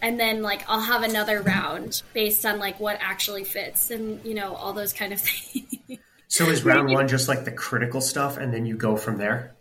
And 0.00 0.18
then 0.18 0.42
like 0.42 0.64
I'll 0.66 0.80
have 0.80 1.02
another 1.02 1.42
round 1.42 2.02
based 2.14 2.44
on 2.46 2.58
like 2.58 2.80
what 2.80 2.96
actually 3.00 3.44
fits 3.44 3.90
and 3.90 4.24
you 4.24 4.34
know 4.34 4.54
all 4.54 4.72
those 4.72 4.92
kind 4.92 5.12
of 5.12 5.20
things. 5.20 5.98
So 6.26 6.46
is 6.46 6.64
round 6.64 6.90
one 6.90 7.06
just 7.06 7.28
like 7.28 7.44
the 7.44 7.52
critical 7.52 8.00
stuff 8.00 8.38
and 8.38 8.52
then 8.52 8.64
you 8.64 8.76
go 8.76 8.96
from 8.96 9.18
there? 9.18 9.54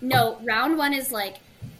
No, 0.00 0.36
round 0.42 0.76
one 0.76 0.92
is 0.92 1.12
like 1.12 1.36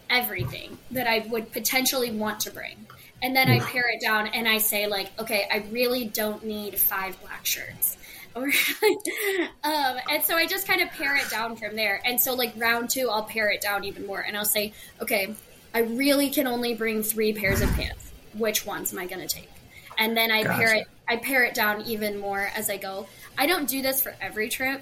everything 0.09 0.77
that 0.91 1.07
I 1.07 1.19
would 1.29 1.51
potentially 1.51 2.11
want 2.11 2.41
to 2.41 2.51
bring. 2.51 2.87
And 3.21 3.33
then 3.33 3.49
I 3.49 3.59
pare 3.61 3.89
it 3.89 4.01
down 4.01 4.27
and 4.27 4.47
I 4.47 4.57
say, 4.57 4.85
like, 4.87 5.09
okay, 5.17 5.47
I 5.49 5.65
really 5.71 6.05
don't 6.05 6.43
need 6.43 6.77
five 6.77 7.19
black 7.21 7.45
shirts. 7.45 7.97
Or, 8.35 8.45
um, 8.45 9.97
and 10.09 10.23
so 10.23 10.35
I 10.35 10.47
just 10.47 10.67
kind 10.67 10.81
of 10.81 10.89
pare 10.89 11.15
it 11.17 11.29
down 11.29 11.55
from 11.55 11.75
there. 11.75 12.01
And 12.03 12.19
so, 12.19 12.33
like, 12.33 12.51
round 12.57 12.89
two, 12.89 13.07
I'll 13.07 13.25
pare 13.25 13.51
it 13.51 13.61
down 13.61 13.83
even 13.83 14.07
more. 14.07 14.21
And 14.21 14.35
I'll 14.35 14.43
say, 14.43 14.73
okay, 14.99 15.35
I 15.71 15.81
really 15.81 16.31
can 16.31 16.47
only 16.47 16.73
bring 16.73 17.03
three 17.03 17.33
pairs 17.33 17.61
of 17.61 17.69
pants. 17.73 18.11
Which 18.33 18.65
ones 18.65 18.91
am 18.91 18.97
I 18.97 19.05
going 19.05 19.21
to 19.21 19.27
take? 19.27 19.51
And 19.99 20.17
then 20.17 20.31
I 20.31 20.41
gotcha. 20.41 20.57
pare 20.57 20.75
it, 20.77 20.87
I 21.07 21.17
pare 21.17 21.43
it 21.43 21.53
down 21.53 21.83
even 21.83 22.17
more 22.19 22.49
as 22.55 22.71
I 22.71 22.77
go. 22.77 23.05
I 23.37 23.45
don't 23.45 23.69
do 23.69 23.83
this 23.83 24.01
for 24.01 24.15
every 24.19 24.49
trip 24.49 24.81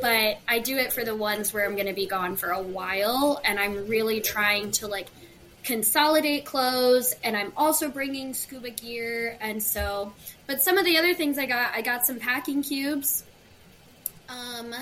but 0.00 0.38
I 0.48 0.58
do 0.60 0.76
it 0.78 0.92
for 0.92 1.04
the 1.04 1.14
ones 1.14 1.52
where 1.52 1.64
I'm 1.64 1.74
going 1.74 1.86
to 1.86 1.92
be 1.92 2.06
gone 2.06 2.36
for 2.36 2.50
a 2.50 2.62
while 2.62 3.40
and 3.44 3.58
I'm 3.58 3.86
really 3.86 4.20
trying 4.20 4.70
to 4.72 4.86
like 4.86 5.08
consolidate 5.64 6.44
clothes 6.44 7.14
and 7.22 7.36
I'm 7.36 7.52
also 7.56 7.88
bringing 7.88 8.34
scuba 8.34 8.70
gear 8.70 9.36
and 9.40 9.62
so 9.62 10.12
but 10.46 10.60
some 10.60 10.78
of 10.78 10.84
the 10.84 10.98
other 10.98 11.14
things 11.14 11.38
I 11.38 11.46
got 11.46 11.72
I 11.74 11.82
got 11.82 12.06
some 12.06 12.18
packing 12.18 12.62
cubes 12.62 13.22
um 14.28 14.74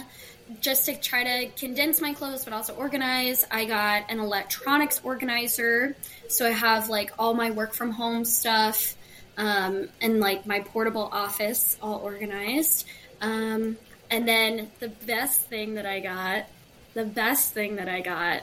just 0.61 0.87
to 0.87 0.97
try 0.97 1.25
to 1.25 1.49
condense 1.57 2.00
my 2.00 2.12
clothes 2.12 2.45
but 2.45 2.52
also 2.52 2.75
organize, 2.75 3.47
I 3.50 3.67
got 3.67 4.11
an 4.11 4.19
electronics 4.19 5.00
organizer. 5.05 5.97
So 6.29 6.47
I 6.47 6.50
have 6.50 6.88
like 6.88 7.12
all 7.19 7.35
my 7.35 7.50
work 7.50 7.75
from 7.75 7.93
home 7.93 8.25
stuff 8.25 8.97
um, 9.37 9.88
and 10.00 10.21
like 10.21 10.47
my 10.47 10.61
portable 10.61 11.09
office 11.12 11.79
all 11.81 12.00
organized. 12.00 12.87
Um, 13.21 13.76
and 14.11 14.26
then 14.26 14.71
the 14.81 14.88
best 14.88 15.43
thing 15.43 15.75
that 15.75 15.87
I 15.87 16.00
got, 16.00 16.47
the 16.95 17.05
best 17.05 17.52
thing 17.52 17.76
that 17.76 17.88
I 17.88 18.00
got, 18.00 18.43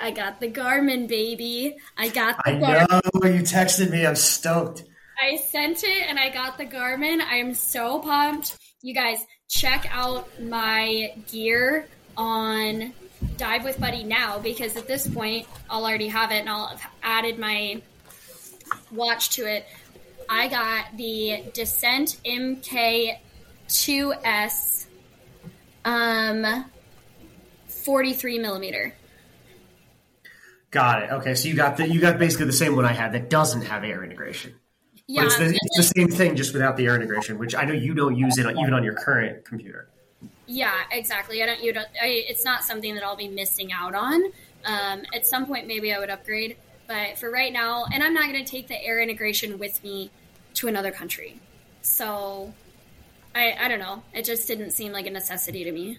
I 0.00 0.10
got 0.10 0.40
the 0.40 0.50
Garmin 0.50 1.08
baby. 1.08 1.76
I 1.96 2.08
got 2.08 2.36
the 2.44 2.50
I 2.50 2.54
Garmin. 2.54 3.00
know 3.22 3.30
you 3.30 3.42
texted 3.42 3.90
me. 3.90 4.06
I'm 4.06 4.16
stoked. 4.16 4.84
I 5.20 5.36
sent 5.36 5.82
it 5.82 6.08
and 6.08 6.18
I 6.18 6.30
got 6.30 6.58
the 6.58 6.66
Garmin. 6.66 7.20
I 7.20 7.36
am 7.36 7.54
so 7.54 7.98
pumped. 8.00 8.56
You 8.82 8.94
guys, 8.94 9.24
check 9.48 9.88
out 9.90 10.28
my 10.40 11.14
gear 11.30 11.88
on 12.16 12.92
Dive 13.36 13.64
with 13.64 13.80
Buddy 13.80 14.04
now 14.04 14.38
because 14.38 14.76
at 14.76 14.86
this 14.86 15.08
point 15.08 15.46
I'll 15.68 15.84
already 15.84 16.08
have 16.08 16.30
it 16.30 16.40
and 16.40 16.48
I'll 16.48 16.66
have 16.66 16.90
added 17.02 17.38
my 17.38 17.82
watch 18.92 19.30
to 19.30 19.46
it. 19.46 19.66
I 20.28 20.48
got 20.48 20.96
the 20.96 21.44
Descent 21.54 22.18
MK2S 23.68 24.86
um 25.84 26.64
43 27.66 28.38
millimeter. 28.38 28.94
Got 30.70 31.02
it. 31.02 31.10
Okay, 31.10 31.34
so 31.34 31.48
you 31.48 31.54
got 31.54 31.76
the 31.76 31.88
you 31.88 32.00
got 32.00 32.18
basically 32.18 32.46
the 32.46 32.52
same 32.52 32.76
one 32.76 32.84
I 32.84 32.92
had 32.92 33.12
that 33.12 33.30
doesn't 33.30 33.62
have 33.62 33.84
air 33.84 34.04
integration. 34.04 34.54
Yeah, 35.06 35.22
But 35.22 35.26
it's 35.26 35.38
the, 35.38 35.60
it's 35.62 35.76
the 35.76 36.00
same 36.00 36.08
thing, 36.08 36.36
just 36.36 36.52
without 36.52 36.76
the 36.76 36.84
air 36.84 36.94
integration, 36.94 37.38
which 37.38 37.54
I 37.54 37.64
know 37.64 37.72
you 37.72 37.94
don't 37.94 38.14
use 38.14 38.36
it 38.36 38.44
even 38.44 38.74
on 38.74 38.84
your 38.84 38.92
current 38.92 39.42
computer. 39.46 39.88
Yeah, 40.46 40.74
exactly. 40.90 41.42
I 41.42 41.46
don't. 41.46 41.62
You 41.62 41.72
don't. 41.72 41.88
I, 42.02 42.24
it's 42.28 42.44
not 42.44 42.62
something 42.64 42.94
that 42.94 43.02
I'll 43.02 43.16
be 43.16 43.28
missing 43.28 43.72
out 43.72 43.94
on. 43.94 44.22
Um, 44.66 45.02
at 45.14 45.26
some 45.26 45.46
point, 45.46 45.66
maybe 45.66 45.94
I 45.94 45.98
would 45.98 46.10
upgrade, 46.10 46.56
but 46.86 47.16
for 47.16 47.30
right 47.30 47.52
now, 47.52 47.86
and 47.92 48.02
I'm 48.02 48.12
not 48.12 48.30
going 48.30 48.44
to 48.44 48.50
take 48.50 48.68
the 48.68 48.82
air 48.82 49.00
integration 49.00 49.58
with 49.58 49.82
me 49.82 50.10
to 50.54 50.68
another 50.68 50.90
country. 50.90 51.40
So, 51.80 52.52
I 53.34 53.56
I 53.60 53.68
don't 53.68 53.78
know. 53.78 54.02
It 54.12 54.24
just 54.24 54.46
didn't 54.48 54.70
seem 54.72 54.92
like 54.92 55.06
a 55.06 55.10
necessity 55.10 55.64
to 55.64 55.72
me. 55.72 55.98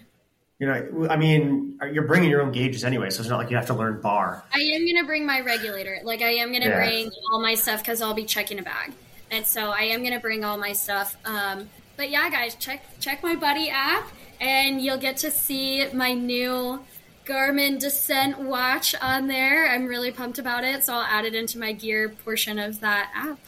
You 0.58 0.66
know, 0.66 1.06
I 1.08 1.16
mean, 1.16 1.78
you're 1.90 2.06
bringing 2.06 2.28
your 2.28 2.42
own 2.42 2.52
gauges 2.52 2.84
anyway, 2.84 3.08
so 3.08 3.20
it's 3.20 3.30
not 3.30 3.38
like 3.38 3.48
you 3.50 3.56
have 3.56 3.66
to 3.68 3.74
learn 3.74 3.98
bar. 4.02 4.44
I 4.54 4.58
am 4.60 4.80
going 4.84 4.98
to 4.98 5.06
bring 5.06 5.24
my 5.24 5.40
regulator. 5.40 6.00
Like 6.04 6.20
I 6.20 6.32
am 6.32 6.50
going 6.50 6.60
to 6.62 6.68
Yeah. 6.68 6.76
bring 6.76 7.10
all 7.32 7.40
my 7.40 7.54
stuff 7.54 7.80
because 7.82 8.02
I'll 8.02 8.12
be 8.12 8.26
checking 8.26 8.58
a 8.58 8.62
bag, 8.62 8.92
and 9.30 9.46
so 9.46 9.70
I 9.70 9.84
am 9.84 10.00
going 10.02 10.12
to 10.12 10.20
bring 10.20 10.44
all 10.44 10.58
my 10.58 10.72
stuff. 10.74 11.16
Um, 11.24 11.70
but 11.96 12.10
yeah, 12.10 12.28
guys, 12.28 12.56
check 12.56 12.82
check 13.00 13.22
my 13.22 13.36
Buddy 13.36 13.70
app, 13.70 14.06
and 14.38 14.82
you'll 14.82 14.98
get 14.98 15.16
to 15.18 15.30
see 15.30 15.86
my 15.94 16.12
new 16.12 16.80
Garmin 17.24 17.78
Descent 17.78 18.38
watch 18.38 18.94
on 19.00 19.28
there. 19.28 19.66
I'm 19.66 19.86
really 19.86 20.10
pumped 20.10 20.38
about 20.38 20.64
it, 20.64 20.84
so 20.84 20.92
I'll 20.94 21.04
add 21.04 21.24
it 21.24 21.34
into 21.34 21.58
my 21.58 21.72
gear 21.72 22.10
portion 22.10 22.58
of 22.58 22.80
that 22.80 23.10
app. 23.14 23.38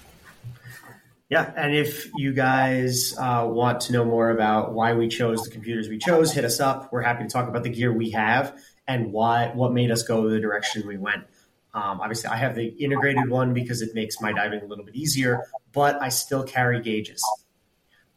Yeah, 1.33 1.51
and 1.57 1.75
if 1.75 2.11
you 2.15 2.35
guys 2.35 3.17
uh, 3.17 3.47
want 3.49 3.81
to 3.83 3.95
know 3.95 4.05
more 4.05 4.29
about 4.29 4.75
why 4.75 4.93
we 4.93 5.09
chose 5.09 5.43
the 5.43 5.51
computers 5.51 5.89
we 5.89 5.97
chose, 5.97 6.31
hit 6.31 6.45
us 6.45 6.61
up. 6.61 6.93
We're 6.93 7.01
happy 7.01 7.25
to 7.25 7.31
talk 7.31 7.49
about 7.49 7.63
the 7.63 7.71
gear 7.71 7.91
we 7.91 8.11
have 8.11 8.55
and 8.87 9.15
why 9.15 9.51
what 9.55 9.73
made 9.73 9.91
us 9.91 10.03
go 10.03 10.29
the 10.29 10.41
direction 10.41 10.87
we 10.87 10.99
went. 10.99 11.25
Um, 11.73 12.03
obviously, 12.03 12.29
I 12.29 12.37
have 12.37 12.55
the 12.55 12.67
integrated 12.67 13.31
one 13.31 13.55
because 13.55 13.81
it 13.81 13.95
makes 13.95 14.21
my 14.21 14.35
diving 14.35 14.61
a 14.61 14.67
little 14.67 14.85
bit 14.85 14.95
easier, 14.95 15.47
but 15.73 16.03
I 16.03 16.11
still 16.11 16.45
carry 16.45 16.83
gauges 16.83 17.25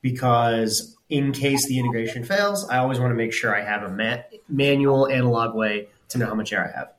because 0.02 0.98
in 1.08 1.32
case 1.32 1.70
the 1.70 1.80
integration 1.80 2.26
fails, 2.26 2.68
I 2.68 2.80
always 2.80 3.00
want 3.00 3.12
to 3.12 3.16
make 3.16 3.32
sure 3.32 3.56
I 3.56 3.64
have 3.64 3.84
a 3.84 3.90
ma- 3.90 4.24
manual 4.50 5.08
analog 5.08 5.56
way 5.56 5.88
to 6.10 6.18
know 6.18 6.26
how 6.26 6.36
much 6.36 6.52
air 6.52 6.70
I 6.70 6.78
have. 6.78 6.92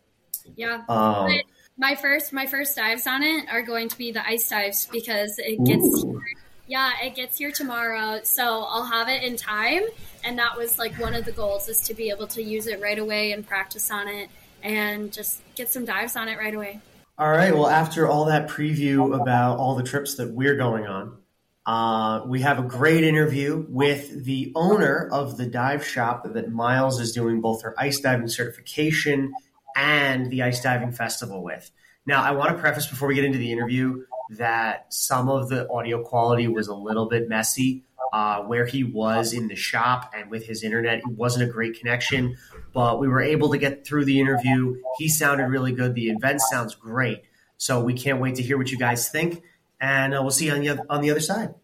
Yeah. 0.57 0.83
Um, 0.89 1.31
My 1.79 1.95
first 1.95 2.33
my 2.33 2.47
first 2.47 2.75
dives 2.75 3.07
on 3.07 3.23
it 3.23 3.49
are 3.51 3.63
going 3.63 3.89
to 3.91 3.99
be 3.99 4.11
the 4.11 4.27
ice 4.27 4.49
dives 4.49 4.89
because 4.91 5.35
it 5.39 5.63
gets 5.65 6.05
Ooh. 6.05 6.23
yeah, 6.67 6.93
it 7.03 7.15
gets 7.15 7.37
here 7.37 7.51
tomorrow. 7.51 8.21
So 8.23 8.65
I'll 8.67 8.87
have 8.87 9.09
it 9.09 9.23
in 9.23 9.37
time 9.37 9.83
and 10.25 10.39
that 10.39 10.57
was 10.57 10.79
like 10.79 10.95
one 10.99 11.15
of 11.15 11.27
the 11.27 11.33
goals 11.33 11.69
is 11.69 11.83
to 11.83 11.95
be 11.95 12.09
able 12.09 12.29
to 12.29 12.43
use 12.43 12.67
it 12.67 12.81
right 12.81 12.99
away 12.99 13.33
and 13.33 13.47
practice 13.47 13.91
on 13.91 14.09
it 14.09 14.31
and 14.63 15.13
just 15.13 15.43
get 15.55 15.69
some 15.69 15.85
dives 15.85 16.17
on 16.17 16.29
it 16.29 16.39
right 16.39 16.55
away. 16.55 16.81
All 17.19 17.31
right. 17.31 17.55
Well, 17.55 17.69
after 17.69 18.09
all 18.09 18.27
that 18.27 18.49
preview 18.49 19.19
about 19.19 19.59
all 19.59 19.75
the 19.75 19.83
trips 19.83 20.17
that 20.17 20.33
we're 20.33 20.57
going 20.57 20.87
on, 20.87 21.19
uh, 21.67 22.25
we 22.27 22.41
have 22.43 22.59
a 22.59 22.63
great 22.63 23.05
interview 23.05 23.67
with 23.69 24.25
the 24.25 24.53
owner 24.55 25.09
of 25.13 25.37
the 25.37 25.47
dive 25.47 25.85
shop 25.85 26.25
that 26.33 26.51
Myles 26.51 27.01
is 27.01 27.13
doing 27.13 27.41
both 27.41 27.63
her 27.63 27.75
ice 27.79 28.01
diving 28.01 28.29
certification 28.29 29.35
and 29.77 30.31
the 30.31 30.43
ice 30.43 30.61
diving 30.63 30.91
festival 30.91 31.45
with. 31.45 31.71
Now, 32.07 32.23
I 32.23 32.33
want 32.33 32.51
to 32.51 32.59
preface 32.61 32.87
before 32.87 33.09
we 33.09 33.15
get 33.15 33.25
into 33.25 33.39
the 33.39 33.53
interview 33.53 34.05
that 34.31 34.93
some 34.93 35.29
of 35.29 35.49
the 35.49 35.71
audio 35.71 36.03
quality 36.03 36.49
was 36.49 36.67
a 36.67 36.75
little 36.75 37.07
bit 37.07 37.29
messy. 37.29 37.85
Uh, 38.13 38.41
where 38.43 38.65
he 38.65 38.85
was 38.85 39.33
in 39.33 39.49
the 39.49 39.57
shop 39.57 40.13
and 40.17 40.31
with 40.31 40.47
his 40.47 40.63
internet, 40.63 40.99
it 40.99 41.07
wasn't 41.09 41.43
a 41.43 41.53
great 41.53 41.79
connection 41.79 42.37
but 42.77 43.01
we 43.01 43.09
were 43.09 43.23
able 43.23 43.51
to 43.53 43.57
get 43.57 43.87
through 43.87 44.05
the 44.05 44.21
interview. 44.21 44.77
He 44.99 45.09
sounded 45.09 45.47
really 45.47 45.73
good. 45.73 45.95
The 45.95 46.11
event 46.11 46.43
sounds 46.43 46.75
great. 46.75 47.23
So 47.57 47.83
we 47.83 47.95
can't 47.95 48.21
wait 48.21 48.35
to 48.35 48.43
hear 48.43 48.59
what 48.59 48.71
you 48.71 48.77
guys 48.77 49.09
think, 49.09 49.43
and 49.81 50.15
uh, 50.15 50.19
we'll 50.21 50.31
see 50.31 50.45
you 50.45 50.53
on 50.53 50.61
the 50.61 50.69
other, 50.69 50.83
on 50.91 51.01
the 51.01 51.11
other 51.11 51.21
side. 51.21 51.55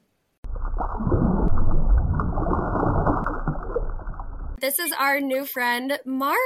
This 4.59 4.79
is 4.79 4.91
our 4.99 5.21
new 5.21 5.45
friend 5.45 5.99
Mark. 6.07 6.39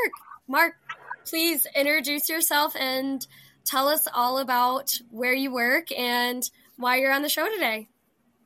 Mark, 0.49 0.75
please 1.26 1.66
introduce 1.75 2.28
yourself 2.28 2.75
and 2.78 3.26
tell 3.64 3.88
us 3.88 4.06
all 4.14 4.38
about 4.38 4.99
where 5.11 5.35
you 5.35 5.52
work 5.52 5.90
and 5.92 6.49
why 6.76 6.97
you're 6.97 7.12
on 7.12 7.23
the 7.23 7.28
show 7.28 7.49
today. 7.50 7.88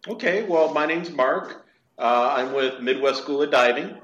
Okay, 0.09 0.43
well, 0.45 0.73
my 0.73 0.87
name's 0.87 1.11
Mark. 1.11 1.67
Uh, 1.99 2.35
I'm 2.37 2.55
with 2.55 2.81
Midwest 2.81 3.23
School 3.23 3.43
of 3.43 3.51
Diving. 3.51 3.99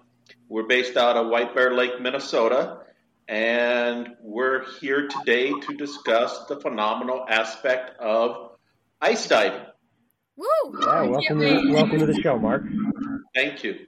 We're 0.49 0.66
based 0.66 0.97
out 0.97 1.16
of 1.16 1.28
White 1.28 1.54
Bear 1.54 1.75
Lake, 1.75 2.00
Minnesota, 2.00 2.80
and 3.26 4.11
we're 4.21 4.64
here 4.80 5.09
today 5.09 5.50
to 5.50 5.75
discuss 5.75 6.45
the 6.47 6.61
phenomenal 6.61 7.25
aspect 7.28 7.99
of 7.99 8.50
ice 9.00 9.26
diving. 9.26 9.66
Woo! 10.37 10.47
Yeah, 10.83 11.02
welcome 11.02 11.40
to 11.40 11.73
welcome 11.73 11.99
to 11.99 12.06
the 12.06 12.21
show, 12.21 12.38
Mark. 12.38 12.64
Thank 13.35 13.64
you. 13.64 13.87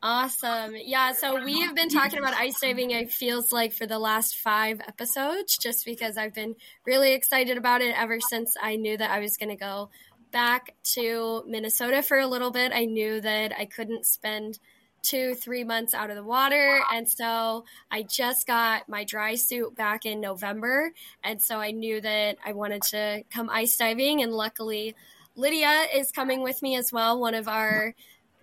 Awesome. 0.00 0.76
Yeah, 0.76 1.12
so 1.12 1.42
we 1.44 1.60
have 1.62 1.74
been 1.74 1.88
talking 1.88 2.20
about 2.20 2.32
ice 2.34 2.60
diving, 2.60 2.92
it 2.92 3.10
feels 3.10 3.50
like, 3.50 3.72
for 3.72 3.84
the 3.84 3.98
last 3.98 4.38
five 4.38 4.80
episodes, 4.86 5.58
just 5.58 5.84
because 5.84 6.16
I've 6.16 6.34
been 6.34 6.54
really 6.86 7.14
excited 7.14 7.58
about 7.58 7.80
it 7.80 7.98
ever 7.98 8.20
since 8.20 8.54
I 8.62 8.76
knew 8.76 8.96
that 8.96 9.10
I 9.10 9.18
was 9.18 9.36
going 9.36 9.48
to 9.48 9.56
go 9.56 9.90
back 10.30 10.76
to 10.94 11.42
Minnesota 11.48 12.02
for 12.02 12.16
a 12.16 12.28
little 12.28 12.52
bit. 12.52 12.70
I 12.72 12.84
knew 12.84 13.20
that 13.20 13.52
I 13.58 13.64
couldn't 13.64 14.06
spend 14.06 14.60
two, 15.02 15.34
three 15.34 15.64
months 15.64 15.94
out 15.94 16.10
of 16.10 16.16
the 16.16 16.22
water. 16.22 16.80
And 16.92 17.08
so 17.08 17.64
I 17.90 18.02
just 18.04 18.46
got 18.46 18.88
my 18.88 19.02
dry 19.02 19.34
suit 19.34 19.74
back 19.74 20.06
in 20.06 20.20
November. 20.20 20.92
And 21.24 21.42
so 21.42 21.58
I 21.58 21.72
knew 21.72 22.00
that 22.00 22.36
I 22.44 22.52
wanted 22.52 22.82
to 22.90 23.24
come 23.32 23.50
ice 23.50 23.76
diving. 23.76 24.22
And 24.22 24.32
luckily, 24.32 24.94
Lydia 25.34 25.86
is 25.92 26.12
coming 26.12 26.42
with 26.42 26.62
me 26.62 26.76
as 26.76 26.92
well, 26.92 27.18
one 27.18 27.34
of 27.34 27.48
our 27.48 27.94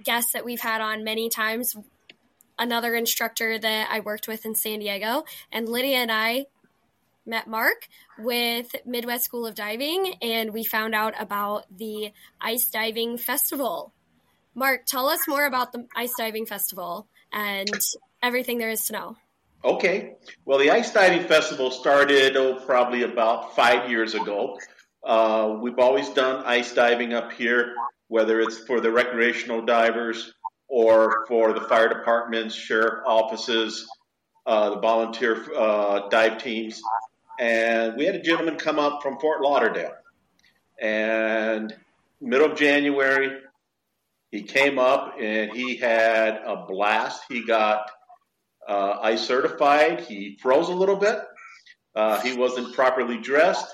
guests 0.04 0.34
that 0.34 0.46
we've 0.46 0.62
had 0.62 0.82
on 0.82 1.04
many 1.04 1.30
times, 1.30 1.76
another 2.58 2.96
instructor 2.96 3.58
that 3.58 3.90
I 3.92 4.00
worked 4.00 4.28
with 4.28 4.46
in 4.46 4.56
San 4.56 4.80
Diego. 4.80 5.26
And 5.52 5.68
Lydia 5.68 5.98
and 5.98 6.12
I 6.12 6.46
met 7.26 7.48
Mark 7.48 7.88
with 8.20 8.76
Midwest 8.86 9.26
School 9.26 9.46
of 9.46 9.56
Diving, 9.56 10.16
and 10.22 10.54
we 10.54 10.64
found 10.64 10.94
out 10.94 11.14
about 11.20 11.66
the 11.76 12.12
Ice 12.40 12.70
Diving 12.70 13.18
Festival. 13.18 13.94
Mark, 14.54 14.86
tell 14.86 15.10
us 15.10 15.28
more 15.28 15.46
about 15.46 15.74
the 15.74 15.86
Ice 15.96 16.14
Diving 16.18 16.46
Festival 16.46 17.08
and 17.34 17.70
everything 18.24 18.58
there 18.58 18.70
is 18.70 18.86
to 18.86 18.94
know. 18.94 19.18
Okay, 19.64 20.16
well, 20.46 20.60
the 20.60 20.70
Ice 20.70 20.94
Diving 20.94 21.28
Festival 21.28 21.72
started 21.72 22.38
oh, 22.38 22.60
probably 22.66 23.02
about 23.02 23.56
five 23.56 23.90
years 23.90 24.14
ago. 24.14 24.60
Uh, 25.04 25.58
we've 25.60 25.80
always 25.80 26.10
done 26.10 26.44
ice 26.46 26.74
diving 26.74 27.14
up 27.14 27.32
here, 27.32 27.76
whether 28.08 28.40
it's 28.40 28.58
for 28.60 28.80
the 28.80 28.92
recreational 28.92 29.66
divers 29.66 30.34
or 30.68 31.26
for 31.28 31.54
the 31.54 31.62
fire 31.62 31.90
departments, 31.90 32.56
sheriff 32.56 33.04
offices, 33.06 33.88
uh, 34.46 34.72
the 34.72 34.80
volunteer 34.80 35.44
uh, 35.56 36.08
dive 36.10 36.42
teams. 36.42 36.82
And 37.40 37.96
we 37.98 38.06
had 38.06 38.16
a 38.16 38.22
gentleman 38.22 38.58
come 38.58 38.80
up 38.80 39.02
from 39.02 39.20
Fort 39.20 39.42
Lauderdale. 39.42 39.94
And 40.80 41.76
middle 42.22 42.52
of 42.52 42.58
January, 42.58 43.42
he 44.32 44.44
came 44.44 44.80
up 44.80 45.16
and 45.20 45.52
he 45.52 45.78
had 45.78 46.42
a 46.46 46.66
blast. 46.68 47.24
He 47.30 47.46
got 47.46 47.90
uh, 48.68 48.98
ice 49.02 49.26
certified. 49.26 50.02
He 50.02 50.38
froze 50.42 50.70
a 50.70 50.74
little 50.74 50.98
bit. 50.98 51.20
Uh, 51.96 52.20
he 52.20 52.36
wasn't 52.36 52.74
properly 52.76 53.18
dressed, 53.18 53.68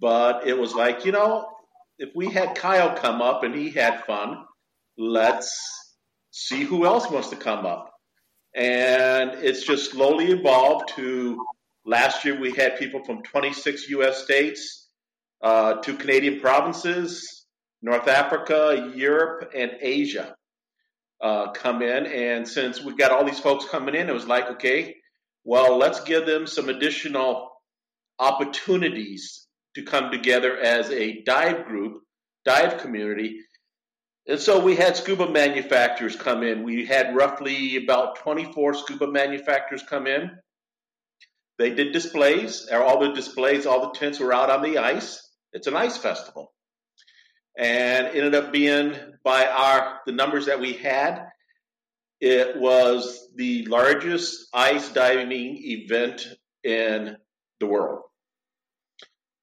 but 0.00 0.46
it 0.46 0.58
was 0.58 0.74
like, 0.74 1.06
you 1.06 1.12
know, 1.12 1.53
if 1.98 2.10
we 2.14 2.28
had 2.28 2.54
Kyle 2.54 2.96
come 2.96 3.22
up 3.22 3.44
and 3.44 3.54
he 3.54 3.70
had 3.70 4.04
fun, 4.04 4.44
let's 4.98 5.96
see 6.30 6.62
who 6.62 6.84
else 6.84 7.10
wants 7.10 7.30
to 7.30 7.36
come 7.36 7.66
up. 7.66 7.92
And 8.54 9.30
it's 9.44 9.64
just 9.64 9.90
slowly 9.90 10.30
evolved 10.30 10.90
to 10.96 11.44
last 11.84 12.24
year 12.24 12.38
we 12.38 12.52
had 12.52 12.78
people 12.78 13.04
from 13.04 13.22
26 13.22 13.88
U.S. 13.90 14.22
states, 14.22 14.88
uh, 15.42 15.74
two 15.74 15.96
Canadian 15.96 16.40
provinces, 16.40 17.46
North 17.82 18.08
Africa, 18.08 18.92
Europe, 18.94 19.52
and 19.54 19.72
Asia 19.80 20.34
uh, 21.20 21.50
come 21.52 21.82
in. 21.82 22.06
And 22.06 22.46
since 22.46 22.82
we 22.82 22.94
got 22.94 23.10
all 23.10 23.24
these 23.24 23.40
folks 23.40 23.64
coming 23.66 23.94
in, 23.94 24.08
it 24.08 24.14
was 24.14 24.26
like, 24.26 24.48
okay, 24.52 24.96
well, 25.44 25.76
let's 25.76 26.00
give 26.04 26.26
them 26.26 26.46
some 26.46 26.68
additional 26.68 27.50
opportunities 28.18 29.43
to 29.74 29.82
come 29.82 30.10
together 30.10 30.56
as 30.56 30.90
a 30.90 31.22
dive 31.22 31.66
group, 31.66 32.02
dive 32.44 32.78
community. 32.78 33.40
And 34.26 34.40
so 34.40 34.58
we 34.58 34.76
had 34.76 34.96
scuba 34.96 35.28
manufacturers 35.30 36.16
come 36.16 36.42
in. 36.42 36.62
We 36.62 36.86
had 36.86 37.14
roughly 37.14 37.76
about 37.76 38.16
24 38.20 38.74
scuba 38.74 39.06
manufacturers 39.06 39.82
come 39.82 40.06
in. 40.06 40.30
They 41.58 41.74
did 41.74 41.92
displays. 41.92 42.68
All 42.72 43.00
the 43.00 43.12
displays, 43.12 43.66
all 43.66 43.92
the 43.92 43.98
tents 43.98 44.18
were 44.18 44.32
out 44.32 44.50
on 44.50 44.62
the 44.62 44.78
ice. 44.78 45.20
It's 45.52 45.66
an 45.66 45.76
ice 45.76 45.96
festival. 45.96 46.52
And 47.56 48.06
ended 48.08 48.34
up 48.34 48.52
being 48.52 48.94
by 49.22 49.46
our 49.46 50.00
the 50.06 50.12
numbers 50.12 50.46
that 50.46 50.60
we 50.60 50.72
had, 50.72 51.26
it 52.20 52.56
was 52.58 53.28
the 53.36 53.66
largest 53.66 54.48
ice 54.54 54.88
diving 54.88 55.58
event 55.62 56.26
in 56.64 57.16
the 57.60 57.66
world. 57.66 58.02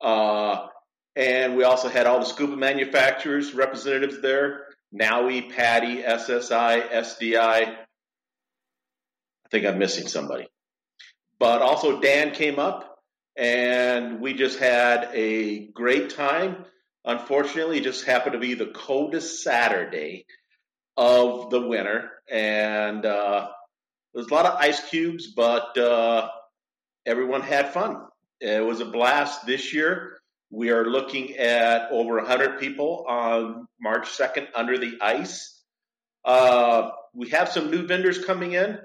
Uh, 0.02 0.68
and 1.16 1.56
we 1.58 1.64
also 1.64 1.90
had 1.90 2.08
all 2.08 2.20
the 2.20 2.26
scuba 2.26 2.56
manufacturers 2.56 3.54
representatives 3.54 4.22
there. 4.22 4.66
NAUI, 4.92 5.44
PADI, 5.44 6.04
SSI, 6.04 6.90
SDI. 6.90 7.38
I 7.38 7.76
think 9.50 9.66
I'm 9.66 9.80
missing 9.80 10.08
somebody. 10.08 10.48
But 11.40 11.62
also 11.62 12.02
DAN 12.02 12.32
came 12.32 12.60
up 12.60 13.00
and 13.36 14.22
we 14.22 14.34
just 14.34 14.60
had 14.60 15.10
a 15.14 15.68
great 15.68 16.12
time. 16.12 16.66
Unfortunately, 17.06 17.80
it 17.80 17.84
just 17.84 18.06
happened 18.06 18.34
to 18.34 18.40
be 18.40 18.54
the 18.54 18.68
coldest 18.68 19.44
Saturday 19.44 20.26
of 20.98 21.50
the 21.50 21.62
winter. 21.62 22.12
And 22.30 23.06
uh, 23.06 23.50
there's 24.14 24.28
a 24.28 24.34
lot 24.34 24.46
of 24.46 24.60
ice 24.60 24.88
cubes, 24.90 25.34
but 25.34 25.78
uh, 25.78 26.30
everyone 27.06 27.42
had 27.42 27.74
fun. 27.74 27.98
It 28.42 28.66
was 28.66 28.80
a 28.80 28.86
blast 28.86 29.46
this 29.46 29.72
year. 29.72 30.18
We 30.50 30.72
are 30.72 30.86
looking 30.86 31.38
at 31.38 31.92
over 31.92 32.16
100 32.16 32.60
people 32.60 33.06
on 33.08 33.68
March 33.80 34.08
2nd 34.10 34.48
under 34.56 34.80
the 34.80 34.98
ice. 35.00 35.62
Uh, 36.26 36.90
we 37.14 37.30
have 37.30 37.50
some 37.50 37.70
new 37.70 37.86
vendors 37.86 38.26
coming 38.26 38.54
in, 38.54 38.80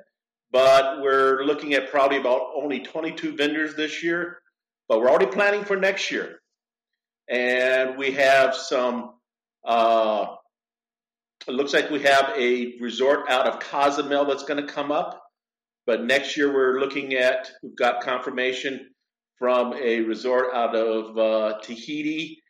but 0.53 1.01
we're 1.01 1.43
looking 1.45 1.73
at 1.73 1.91
probably 1.91 2.19
about 2.19 2.51
only 2.55 2.81
22 2.81 3.35
vendors 3.35 3.75
this 3.75 4.03
year. 4.03 4.39
But 4.91 5.01
we're 5.01 5.09
already 5.09 5.27
planning 5.27 5.65
for 5.65 5.77
next 5.77 6.11
year. 6.11 6.39
And 7.29 7.97
we 7.97 8.13
have 8.13 8.55
some, 8.55 9.15
uh, 9.67 10.27
it 11.49 11.55
looks 11.55 11.73
like 11.73 11.91
we 11.91 12.03
have 12.03 12.31
a 12.37 12.75
resort 12.79 13.31
out 13.31 13.49
of 13.49 13.61
Cozumel 13.61 14.27
that's 14.27 14.45
going 14.45 14.65
to 14.65 14.71
come 14.71 14.93
up. 14.93 15.23
But 15.87 16.05
next 16.05 16.37
year 16.37 16.53
we're 16.53 16.79
looking 16.79 17.15
at, 17.15 17.51
we've 17.63 17.75
got 17.75 18.03
confirmation 18.03 18.91
from 19.39 19.75
a 19.75 20.01
resort 20.01 20.55
out 20.55 20.75
of 20.75 21.19
uh, 21.19 21.59
Tahiti, 21.61 22.43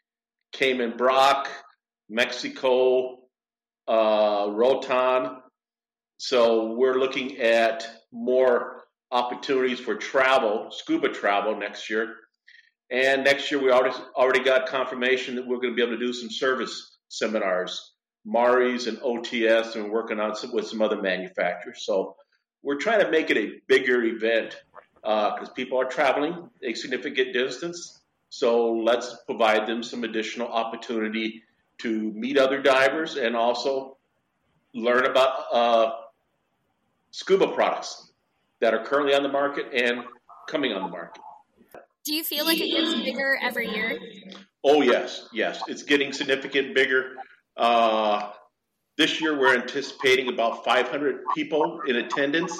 Cayman 0.53 0.97
Brac, 0.97 1.49
Mexico, 2.09 3.19
uh, 3.89 4.49
Roatan. 4.51 5.43
So 6.19 6.75
we're 6.75 6.99
looking 6.99 7.39
at 7.39 7.87
more 8.13 8.85
opportunities 9.11 9.81
for 9.81 9.95
travel, 9.95 10.71
scuba 10.71 11.09
travel 11.09 11.57
next 11.57 11.91
year. 11.91 12.15
And 12.91 13.25
next 13.25 13.51
year 13.51 13.61
we 13.61 13.71
already 13.71 13.97
already 14.15 14.45
got 14.45 14.69
confirmation 14.69 15.35
that 15.37 15.47
we're 15.47 15.59
going 15.59 15.73
to 15.73 15.77
be 15.77 15.83
able 15.83 15.99
to 15.99 16.07
do 16.07 16.13
some 16.13 16.31
service 16.31 16.99
seminars, 17.09 17.93
Mares 18.25 18.87
and 18.87 18.99
OTS, 18.99 19.75
and 19.75 19.91
working 19.91 20.21
on 20.21 20.37
some, 20.37 20.53
with 20.53 20.69
some 20.69 20.81
other 20.81 21.03
manufacturers. 21.03 21.85
So 21.85 22.15
we're 22.63 22.79
trying 22.79 23.01
to 23.01 23.11
make 23.11 23.31
it 23.31 23.37
a 23.37 23.61
bigger 23.67 24.05
event 24.05 24.57
because 25.07 25.51
uh, 25.51 25.53
people 25.53 25.81
are 25.81 25.85
traveling 25.85 26.51
a 26.63 26.75
significant 26.75 27.33
distance. 27.33 28.01
So 28.29 28.73
let's 28.73 29.15
provide 29.27 29.67
them 29.69 29.85
some 29.85 30.03
additional 30.03 30.49
opportunity 30.49 31.45
to 31.79 32.13
meet 32.13 32.37
other 32.37 32.61
divers 32.61 33.17
and 33.17 33.37
also 33.37 33.99
learn 34.75 35.07
about 35.07 35.45
uh, 35.53 35.91
scuba 37.13 37.47
products 37.53 38.11
that 38.61 38.75
are 38.75 38.85
currently 38.85 39.15
on 39.15 39.23
the 39.23 39.29
market 39.29 39.67
and 39.73 40.03
coming 40.49 40.73
on 40.73 40.83
the 40.83 40.89
market. 40.89 41.23
Do 42.05 42.13
you 42.13 42.25
feel 42.25 42.45
like 42.45 42.61
it 42.61 42.71
gets 42.71 42.95
bigger 43.05 43.39
every 43.41 43.69
year? 43.69 43.99
Oh 44.65 44.83
yes, 44.83 45.29
yes, 45.33 45.63
it's 45.69 45.85
getting 45.85 46.13
significant 46.13 46.75
bigger. 46.75 47.13
Uh, 47.57 48.31
this 48.99 49.21
year 49.21 49.39
we're 49.39 49.55
anticipating 49.55 50.29
about 50.29 50.65
500 50.65 51.21
people 51.35 51.81
in 51.87 51.97
attendance. 51.97 52.59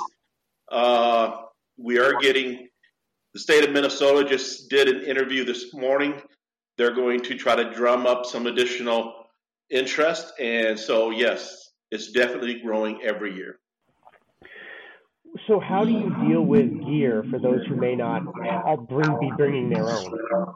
Uh, 0.71 1.46
we 1.77 1.99
are 1.99 2.15
getting 2.21 2.69
the 3.35 3.41
state 3.41 3.65
of 3.65 3.71
Minnesota 3.71 4.27
just 4.27 4.71
did 4.71 4.89
an 4.89 5.03
interview 5.03 5.45
this 5.45 5.75
morning. 5.75 6.15
They're 6.79 6.95
going 6.95 7.21
to 7.25 7.37
try 7.37 7.55
to 7.55 7.71
drum 7.71 8.07
up 8.07 8.25
some 8.25 8.47
additional 8.47 9.27
interest, 9.71 10.33
and 10.41 10.79
so 10.79 11.11
yes, 11.11 11.71
it's 11.91 12.13
definitely 12.13 12.61
growing 12.61 13.03
every 13.03 13.35
year. 13.35 13.59
So, 15.47 15.61
how 15.61 15.85
do 15.85 15.93
you 15.93 16.15
deal 16.27 16.43
with 16.43 16.83
gear 16.87 17.25
for 17.31 17.39
those 17.39 17.61
who 17.67 17.77
may 17.77 17.95
not 17.95 18.23
bring, 18.89 19.19
be 19.21 19.31
bringing 19.37 19.69
their 19.69 19.89
own? 19.89 20.55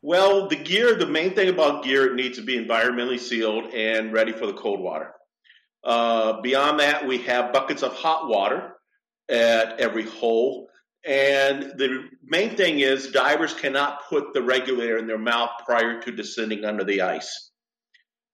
Well, 0.00 0.48
the 0.48 0.56
gear, 0.56 0.94
the 0.94 1.06
main 1.06 1.34
thing 1.34 1.48
about 1.48 1.84
gear, 1.84 2.06
it 2.06 2.14
needs 2.14 2.38
to 2.38 2.44
be 2.44 2.58
environmentally 2.58 3.18
sealed 3.18 3.72
and 3.74 4.12
ready 4.12 4.32
for 4.32 4.46
the 4.46 4.54
cold 4.54 4.80
water. 4.80 5.12
Uh, 5.82 6.40
beyond 6.40 6.80
that, 6.80 7.06
we 7.06 7.18
have 7.18 7.52
buckets 7.52 7.82
of 7.82 7.92
hot 7.92 8.28
water 8.28 8.73
at 9.28 9.80
every 9.80 10.04
hole. 10.04 10.68
And 11.06 11.74
the 11.76 12.08
main 12.24 12.56
thing 12.56 12.80
is 12.80 13.10
divers 13.10 13.52
cannot 13.52 14.08
put 14.08 14.32
the 14.32 14.42
regulator 14.42 14.96
in 14.96 15.06
their 15.06 15.18
mouth 15.18 15.50
prior 15.66 16.00
to 16.02 16.12
descending 16.12 16.64
under 16.64 16.84
the 16.84 17.02
ice. 17.02 17.50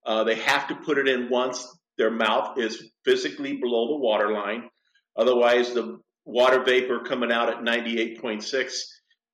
Uh, 0.07 0.25
they 0.25 0.37
have 0.37 0.69
to 0.69 0.77
put 0.77 0.99
it 0.99 1.09
in 1.09 1.29
once 1.29 1.67
their 1.99 2.11
mouth 2.11 2.59
is 2.59 2.91
physically 3.05 3.57
below 3.57 3.89
the 3.89 3.97
water 3.97 4.33
line. 4.33 4.71
Otherwise, 5.17 5.75
the 5.75 5.99
water 6.25 6.63
vapor 6.63 7.01
coming 7.01 7.33
out 7.33 7.51
at 7.51 7.59
98.6, 7.59 8.73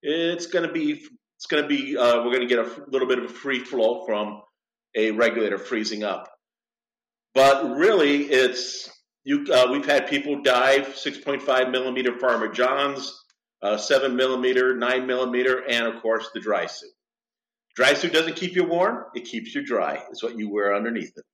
it's 0.03 0.47
going 0.47 0.67
to 0.67 0.73
be 0.73 1.05
it's 1.37 1.47
going 1.47 1.63
to 1.63 1.69
be 1.69 1.97
uh, 1.97 2.25
we're 2.25 2.33
going 2.33 2.41
to 2.41 2.55
get 2.55 2.59
a 2.59 2.85
little 2.89 3.07
bit 3.07 3.19
of 3.19 3.25
a 3.27 3.29
free 3.33 3.61
flow 3.61 4.05
from 4.07 4.41
a 4.95 5.11
regulator 5.11 5.59
freezing 5.59 6.03
up. 6.03 6.29
But 7.35 7.77
really, 7.77 8.23
it's 8.25 8.91
you, 9.27 9.45
uh, 9.53 9.67
we've 9.73 9.85
had 9.85 10.07
people 10.07 10.41
dive 10.41 10.87
6.5 10.87 11.73
millimeter 11.73 12.17
Farmer 12.17 12.47
Johns, 12.47 13.25
uh, 13.61 13.77
7 13.77 14.15
millimeter, 14.15 14.77
9 14.77 15.05
millimeter, 15.05 15.65
and 15.69 15.85
of 15.85 16.01
course 16.01 16.31
the 16.33 16.39
dry 16.39 16.67
suit. 16.67 16.93
Dry 17.75 17.95
suit 17.95 18.13
doesn't 18.13 18.37
keep 18.37 18.55
you 18.55 18.63
warm, 18.63 19.07
it 19.17 19.25
keeps 19.25 19.53
you 19.53 19.67
dry, 19.67 20.01
is 20.13 20.23
what 20.23 20.39
you 20.39 20.49
wear 20.49 20.77
underneath 20.77 21.13
it. 21.17 21.25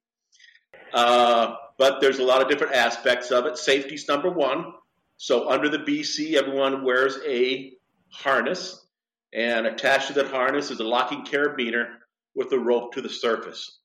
Uh, 0.95 1.55
but 1.77 2.01
there's 2.01 2.19
a 2.19 2.25
lot 2.25 2.41
of 2.41 2.49
different 2.49 2.73
aspects 2.75 3.31
of 3.31 3.45
it. 3.45 3.59
Safety's 3.59 4.09
number 4.09 4.31
one. 4.31 4.73
So 5.19 5.51
under 5.51 5.69
the 5.69 5.81
BC, 5.81 6.37
everyone 6.37 6.85
wears 6.85 7.19
a 7.27 7.75
harness, 8.09 8.87
and 9.35 9.67
attached 9.67 10.07
to 10.07 10.15
that 10.15 10.29
harness 10.29 10.71
is 10.71 10.81
a 10.81 10.85
locking 10.85 11.27
carabiner 11.27 11.89
with 12.35 12.51
a 12.53 12.59
rope 12.59 12.95
to 12.95 13.03
the 13.03 13.11
surface. 13.11 13.81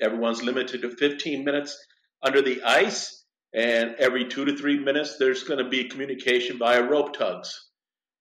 Everyone's 0.00 0.42
limited 0.42 0.82
to 0.82 0.90
15 0.90 1.44
minutes 1.44 1.78
under 2.24 2.42
the 2.42 2.60
ice 2.64 3.21
and 3.54 3.94
every 3.98 4.26
two 4.26 4.44
to 4.44 4.56
three 4.56 4.78
minutes, 4.78 5.16
there's 5.18 5.44
going 5.44 5.62
to 5.62 5.68
be 5.68 5.84
communication 5.84 6.58
via 6.58 6.82
rope 6.82 7.16
tugs. 7.16 7.68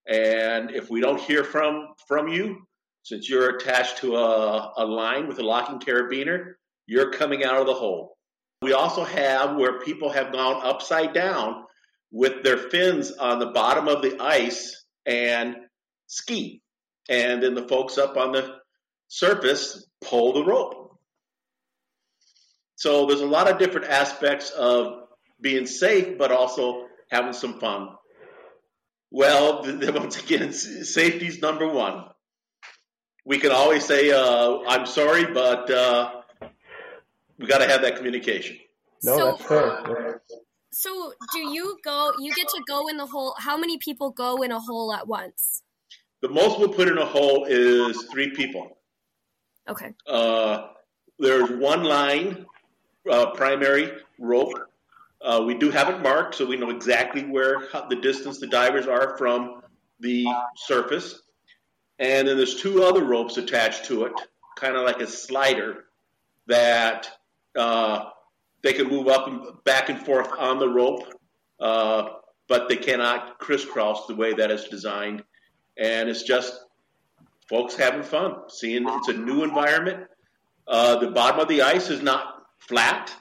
And 0.07 0.71
if 0.71 0.89
we 0.89 0.99
don't 1.01 1.19
hear 1.19 1.43
from 1.43 1.89
from 2.07 2.27
you, 2.27 2.67
since 3.03 3.29
you're 3.29 3.55
attached 3.55 3.97
to 3.99 4.15
a, 4.15 4.73
a 4.77 4.85
line 4.85 5.27
with 5.27 5.39
a 5.39 5.43
locking 5.43 5.79
carabiner, 5.79 6.53
you're 6.85 7.11
coming 7.11 7.43
out 7.43 7.59
of 7.59 7.67
the 7.67 7.73
hole. 7.73 8.17
We 8.61 8.73
also 8.73 9.03
have 9.03 9.55
where 9.55 9.79
people 9.79 10.09
have 10.09 10.31
gone 10.31 10.61
upside 10.63 11.13
down 11.13 11.63
with 12.11 12.43
their 12.43 12.57
fins 12.57 13.11
on 13.11 13.39
the 13.39 13.47
bottom 13.47 13.87
of 13.87 14.01
the 14.01 14.21
ice 14.21 14.85
and 15.05 15.55
ski. 16.07 16.61
And 17.09 17.41
then 17.41 17.55
the 17.55 17.67
folks 17.67 17.97
up 17.97 18.17
on 18.17 18.33
the 18.33 18.57
surface 19.07 19.87
pull 20.03 20.33
the 20.33 20.43
rope. 20.43 20.99
So 22.75 23.05
there's 23.05 23.21
a 23.21 23.25
lot 23.25 23.49
of 23.49 23.57
different 23.57 23.87
aspects 23.87 24.51
of 24.51 25.00
being 25.41 25.65
safe, 25.65 26.17
but 26.17 26.31
also 26.31 26.87
having 27.09 27.33
some 27.33 27.59
fun. 27.59 27.89
Well, 29.11 29.63
once 29.93 30.21
again, 30.21 30.53
safety's 30.53 31.41
number 31.41 31.67
one. 31.67 32.05
We 33.25 33.37
can 33.37 33.51
always 33.51 33.85
say, 33.85 34.11
uh, 34.11 34.59
I'm 34.67 34.85
sorry, 34.85 35.25
but 35.25 35.69
uh, 35.69 36.21
we 37.37 37.45
got 37.45 37.59
to 37.59 37.67
have 37.67 37.81
that 37.81 37.97
communication. 37.97 38.57
No, 39.03 39.17
so, 39.17 39.25
that's 39.25 39.43
fair. 39.43 40.21
So, 40.71 41.13
do 41.33 41.39
you 41.39 41.77
go? 41.83 42.13
You 42.19 42.33
get 42.33 42.47
to 42.47 42.61
go 42.67 42.87
in 42.87 42.97
the 42.97 43.05
hole. 43.05 43.35
How 43.37 43.57
many 43.57 43.77
people 43.77 44.11
go 44.11 44.41
in 44.41 44.51
a 44.51 44.59
hole 44.59 44.93
at 44.93 45.07
once? 45.07 45.63
The 46.21 46.29
most 46.29 46.59
we'll 46.59 46.69
put 46.69 46.87
in 46.87 46.97
a 46.97 47.05
hole 47.05 47.45
is 47.45 48.05
three 48.11 48.29
people. 48.31 48.77
Okay. 49.67 49.93
Uh, 50.07 50.67
there's 51.19 51.49
one 51.51 51.83
line, 51.83 52.45
uh, 53.09 53.31
primary 53.31 53.91
rope. 54.19 54.53
Uh, 55.23 55.43
we 55.45 55.53
do 55.53 55.69
have 55.69 55.89
it 55.89 56.01
marked, 56.01 56.35
so 56.35 56.45
we 56.45 56.57
know 56.57 56.69
exactly 56.69 57.23
where 57.23 57.67
the 57.89 57.95
distance 57.95 58.39
the 58.39 58.47
divers 58.47 58.87
are 58.87 59.17
from 59.17 59.61
the 59.99 60.25
surface. 60.55 61.21
And 61.99 62.27
then 62.27 62.37
there's 62.37 62.55
two 62.55 62.83
other 62.83 63.03
ropes 63.03 63.37
attached 63.37 63.85
to 63.85 64.05
it, 64.05 64.13
kind 64.57 64.75
of 64.75 64.83
like 64.83 64.99
a 64.99 65.07
slider 65.07 65.85
that 66.47 67.07
uh, 67.55 68.05
they 68.63 68.73
can 68.73 68.87
move 68.87 69.07
up 69.07 69.27
and 69.27 69.63
back 69.63 69.89
and 69.89 70.03
forth 70.03 70.29
on 70.39 70.57
the 70.57 70.67
rope, 70.67 71.03
uh, 71.59 72.09
but 72.47 72.67
they 72.67 72.77
cannot 72.77 73.37
crisscross 73.37 74.07
the 74.07 74.15
way 74.15 74.33
that 74.33 74.49
it's 74.49 74.67
designed. 74.69 75.23
And 75.77 76.09
it's 76.09 76.23
just 76.23 76.59
folks 77.47 77.75
having 77.75 78.03
fun, 78.03 78.35
seeing 78.49 78.87
it's 78.87 79.07
a 79.09 79.13
new 79.13 79.43
environment. 79.43 80.07
Uh, 80.67 80.97
the 80.97 81.11
bottom 81.11 81.39
of 81.39 81.47
the 81.47 81.61
ice 81.61 81.89
is 81.89 82.01
not 82.01 82.43
flat, 82.59 83.13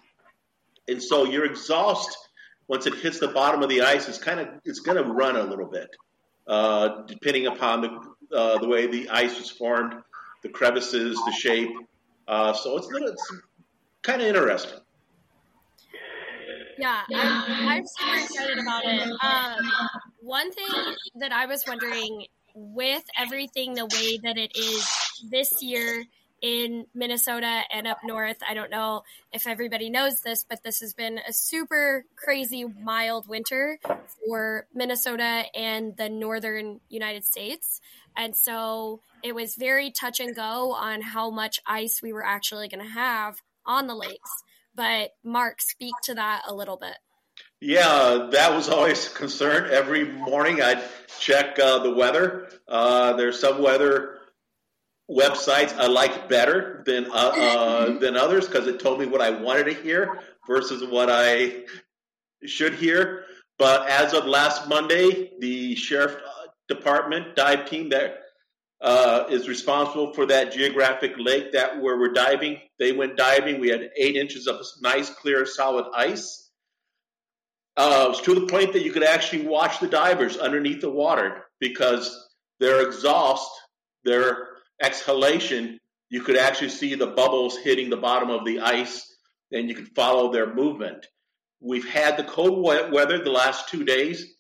and 0.91 1.03
so 1.03 1.25
your 1.25 1.45
exhaust, 1.45 2.17
once 2.69 2.87
it 2.87 2.95
hits 2.95 3.19
the 3.19 3.29
bottom 3.29 3.63
of 3.63 3.69
the 3.69 3.83
ice, 3.83 4.09
is 4.09 4.19
kind 4.19 4.41
of 4.41 4.49
it's 4.65 4.81
going 4.81 4.97
to 4.97 5.05
run 5.05 5.37
a 5.37 5.43
little 5.43 5.67
bit, 5.67 5.89
uh, 6.47 7.03
depending 7.07 7.47
upon 7.47 7.81
the 7.81 8.37
uh, 8.37 8.59
the 8.59 8.69
way 8.69 8.87
the 8.87 9.09
ice 9.09 9.39
was 9.39 9.51
formed, 9.51 9.95
the 10.43 10.49
crevices, 10.49 11.17
the 11.27 11.33
shape. 11.33 11.71
Uh, 12.29 12.53
so 12.53 12.77
it's, 12.77 12.87
little, 12.89 13.09
it's 13.09 13.33
kind 14.03 14.23
of 14.23 14.29
interesting. 14.29 14.79
Yeah, 16.79 17.03
I'm, 17.15 17.69
I'm 17.69 17.85
super 17.87 18.17
excited 18.17 18.59
about 18.59 18.85
it. 18.85 19.11
Um, 19.23 19.91
one 20.23 20.51
thing 20.53 20.95
that 21.17 21.33
I 21.33 21.47
was 21.47 21.65
wondering 21.67 22.27
with 22.55 23.03
everything 23.19 23.75
the 23.75 23.87
way 23.87 24.19
that 24.23 24.39
it 24.39 24.57
is 24.57 24.89
this 25.31 25.63
year 25.63 26.05
in 26.41 26.87
Minnesota 26.95 27.63
and 27.73 27.87
up 27.87 27.99
north, 28.05 28.39
I 28.49 28.55
don't 28.55 28.71
know 28.71 29.03
if 29.33 29.47
everybody 29.47 29.91
knows 29.91 30.21
this, 30.21 30.45
but 30.49 30.63
this 30.63 30.81
has 30.81 30.95
been 30.95 31.19
a 31.19 31.33
super 31.33 32.05
crazy 32.17 32.65
mild 32.65 33.29
winter 33.29 33.79
for 34.27 34.67
Minnesota 34.75 35.45
and 35.55 35.97
the 35.97 36.09
northern 36.09 36.81
United 36.89 37.25
States. 37.25 37.81
And 38.17 38.35
so 38.35 39.01
it 39.23 39.35
was 39.35 39.55
very 39.55 39.91
touch 39.91 40.21
and 40.21 40.35
go 40.35 40.73
on 40.73 41.03
how 41.03 41.31
much 41.31 41.61
ice 41.67 42.01
we 42.03 42.13
were 42.13 42.25
actually 42.25 42.69
going 42.69 42.85
to 42.85 42.93
have 42.93 43.37
on 43.67 43.87
the 43.87 43.95
lakes. 43.95 44.45
But 44.75 45.11
Mark, 45.23 45.61
speak 45.61 45.95
to 46.05 46.15
that 46.15 46.43
a 46.47 46.55
little 46.55 46.77
bit. 46.77 46.97
Yeah, 47.61 48.29
that 48.33 48.55
was 48.55 48.71
always 48.71 49.07
a 49.07 49.15
concern. 49.15 49.69
Every 49.71 50.05
morning 50.05 50.63
I'd 50.63 50.83
check 51.19 51.59
uh, 51.59 51.81
the 51.81 51.91
weather. 51.91 52.49
Uh, 52.67 53.13
there's 53.15 53.39
some 53.39 53.63
weather 53.63 54.20
websites 55.11 55.77
I 55.77 55.87
like 55.87 56.29
better 56.29 56.83
than 56.87 57.07
uh, 57.07 57.15
uh 57.15 57.99
than 57.99 58.17
others 58.17 58.47
because 58.47 58.67
it 58.67 58.81
told 58.81 59.01
me 59.01 59.07
what 59.07 59.21
I 59.21 59.31
wanted 59.31 59.65
to 59.65 59.75
hear 59.75 60.21
versus 60.47 60.85
what 60.89 61.09
I 61.11 61.65
should 62.45 62.75
hear. 62.75 63.25
But 63.59 63.89
as 63.89 64.15
of 64.15 64.25
last 64.25 64.69
Monday, 64.69 65.33
the 65.39 65.75
sheriff 65.75 66.17
department 66.69 67.37
dive 67.37 67.69
team 67.69 67.91
that 67.91 68.21
uh, 68.81 69.25
is 69.29 69.49
responsible 69.49 70.15
for 70.15 70.25
that 70.27 70.53
geographic 70.53 71.13
lake 71.19 71.53
that 71.53 71.81
where 71.81 71.99
we're 71.99 72.13
diving. 72.13 72.59
They 72.79 72.93
went 72.93 73.17
diving. 73.17 73.61
We 73.61 73.69
had 73.69 73.91
eight 73.97 74.17
inches 74.17 74.47
of 74.47 74.65
nice, 74.81 75.11
clear, 75.11 75.45
solid 75.45 75.87
ice. 75.95 76.51
Uh, 77.77 78.05
it 78.07 78.09
was 78.09 78.21
to 78.23 78.35
the 78.35 78.47
point 78.47 78.73
that 78.73 78.83
you 78.83 78.93
could 78.93 79.05
actually 79.05 79.47
watch 79.47 79.81
the 79.81 79.87
divers 79.87 80.37
underneath 80.39 80.81
the 80.81 80.91
water 80.91 81.45
because 81.61 82.29
their 82.59 82.87
exhaust, 82.87 83.51
their 84.05 84.49
exhalation, 84.81 85.79
you 86.09 86.23
could 86.23 86.37
actually 86.37 86.71
see 86.71 86.95
the 86.95 87.07
bubbles 87.07 87.57
hitting 87.59 87.91
the 87.91 87.97
bottom 87.97 88.31
of 88.31 88.45
the 88.45 88.61
ice 88.61 89.07
and 89.53 89.69
you 89.69 89.75
could 89.75 89.89
follow 89.95 90.33
their 90.33 90.53
movement. 90.53 91.07
We've 91.61 91.89
had 91.89 92.17
the 92.17 92.25
cold 92.25 92.65
wet 92.65 92.91
weather 92.91 93.23
the 93.23 93.31
last 93.31 93.69
two 93.69 93.85
days, 93.85 94.35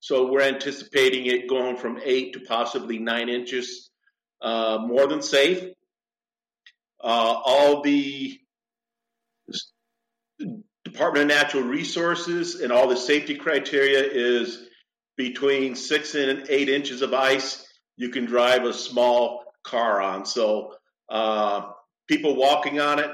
so 0.00 0.30
we're 0.30 0.42
anticipating 0.42 1.26
it 1.26 1.48
going 1.48 1.76
from 1.76 2.00
eight 2.04 2.32
to 2.34 2.40
possibly 2.40 2.98
nine 2.98 3.28
inches 3.28 3.90
uh, 4.42 4.78
more 4.80 5.06
than 5.06 5.22
safe. 5.22 5.62
Uh, 7.02 7.40
all 7.44 7.82
the 7.82 8.38
Department 10.84 11.30
of 11.30 11.36
Natural 11.36 11.62
Resources 11.62 12.60
and 12.60 12.72
all 12.72 12.88
the 12.88 12.96
safety 12.96 13.36
criteria 13.36 14.02
is 14.02 14.66
between 15.16 15.74
six 15.74 16.14
and 16.14 16.46
eight 16.48 16.68
inches 16.68 17.02
of 17.02 17.14
ice. 17.14 17.66
You 17.96 18.08
can 18.08 18.24
drive 18.24 18.64
a 18.64 18.72
small 18.72 19.43
car 19.64 20.00
on. 20.00 20.24
So 20.24 20.74
uh, 21.08 21.72
people 22.06 22.36
walking 22.36 22.80
on 22.80 22.98
it, 22.98 23.10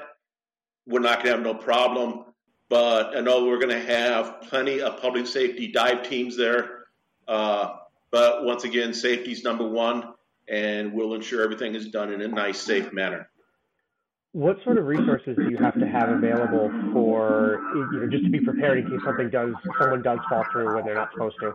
we're 0.87 1.01
not 1.01 1.23
going 1.23 1.27
to 1.27 1.33
have 1.33 1.43
no 1.43 1.55
problem. 1.55 2.25
But 2.69 3.17
I 3.17 3.21
know 3.21 3.47
we're 3.47 3.59
going 3.59 3.71
to 3.71 3.87
have 3.87 4.43
plenty 4.43 4.81
of 4.81 5.01
public 5.01 5.27
safety 5.27 5.73
dive 5.73 6.09
teams 6.09 6.37
there. 6.37 6.85
Uh, 7.27 7.77
but 8.13 8.45
once 8.45 8.65
again, 8.65 8.95
safety 8.95 9.33
is 9.33 9.43
number 9.43 9.67
one, 9.67 10.15
and 10.49 10.93
we'll 10.93 11.15
ensure 11.15 11.43
everything 11.43 11.75
is 11.75 11.89
done 11.89 12.13
in 12.13 12.23
a 12.23 12.29
nice, 12.29 12.61
safe 12.61 12.93
manner. 12.93 13.29
What 14.33 14.63
sort 14.63 14.79
of 14.79 14.87
resources 14.87 15.37
do 15.37 15.51
you 15.51 15.57
have 15.57 15.79
to 15.81 15.89
have 15.89 16.09
available 16.09 16.71
for 16.93 17.61
you 17.75 18.01
know 18.01 18.09
just 18.09 18.23
to 18.25 18.31
be 18.31 18.39
prepared 18.39 18.79
in 18.79 18.89
case 18.89 19.01
something 19.05 19.29
does 19.29 19.53
someone 19.81 20.03
does 20.03 20.21
fall 20.29 20.45
through 20.53 20.73
when 20.73 20.85
they're 20.85 20.95
not 20.95 21.11
supposed 21.13 21.37
to? 21.41 21.53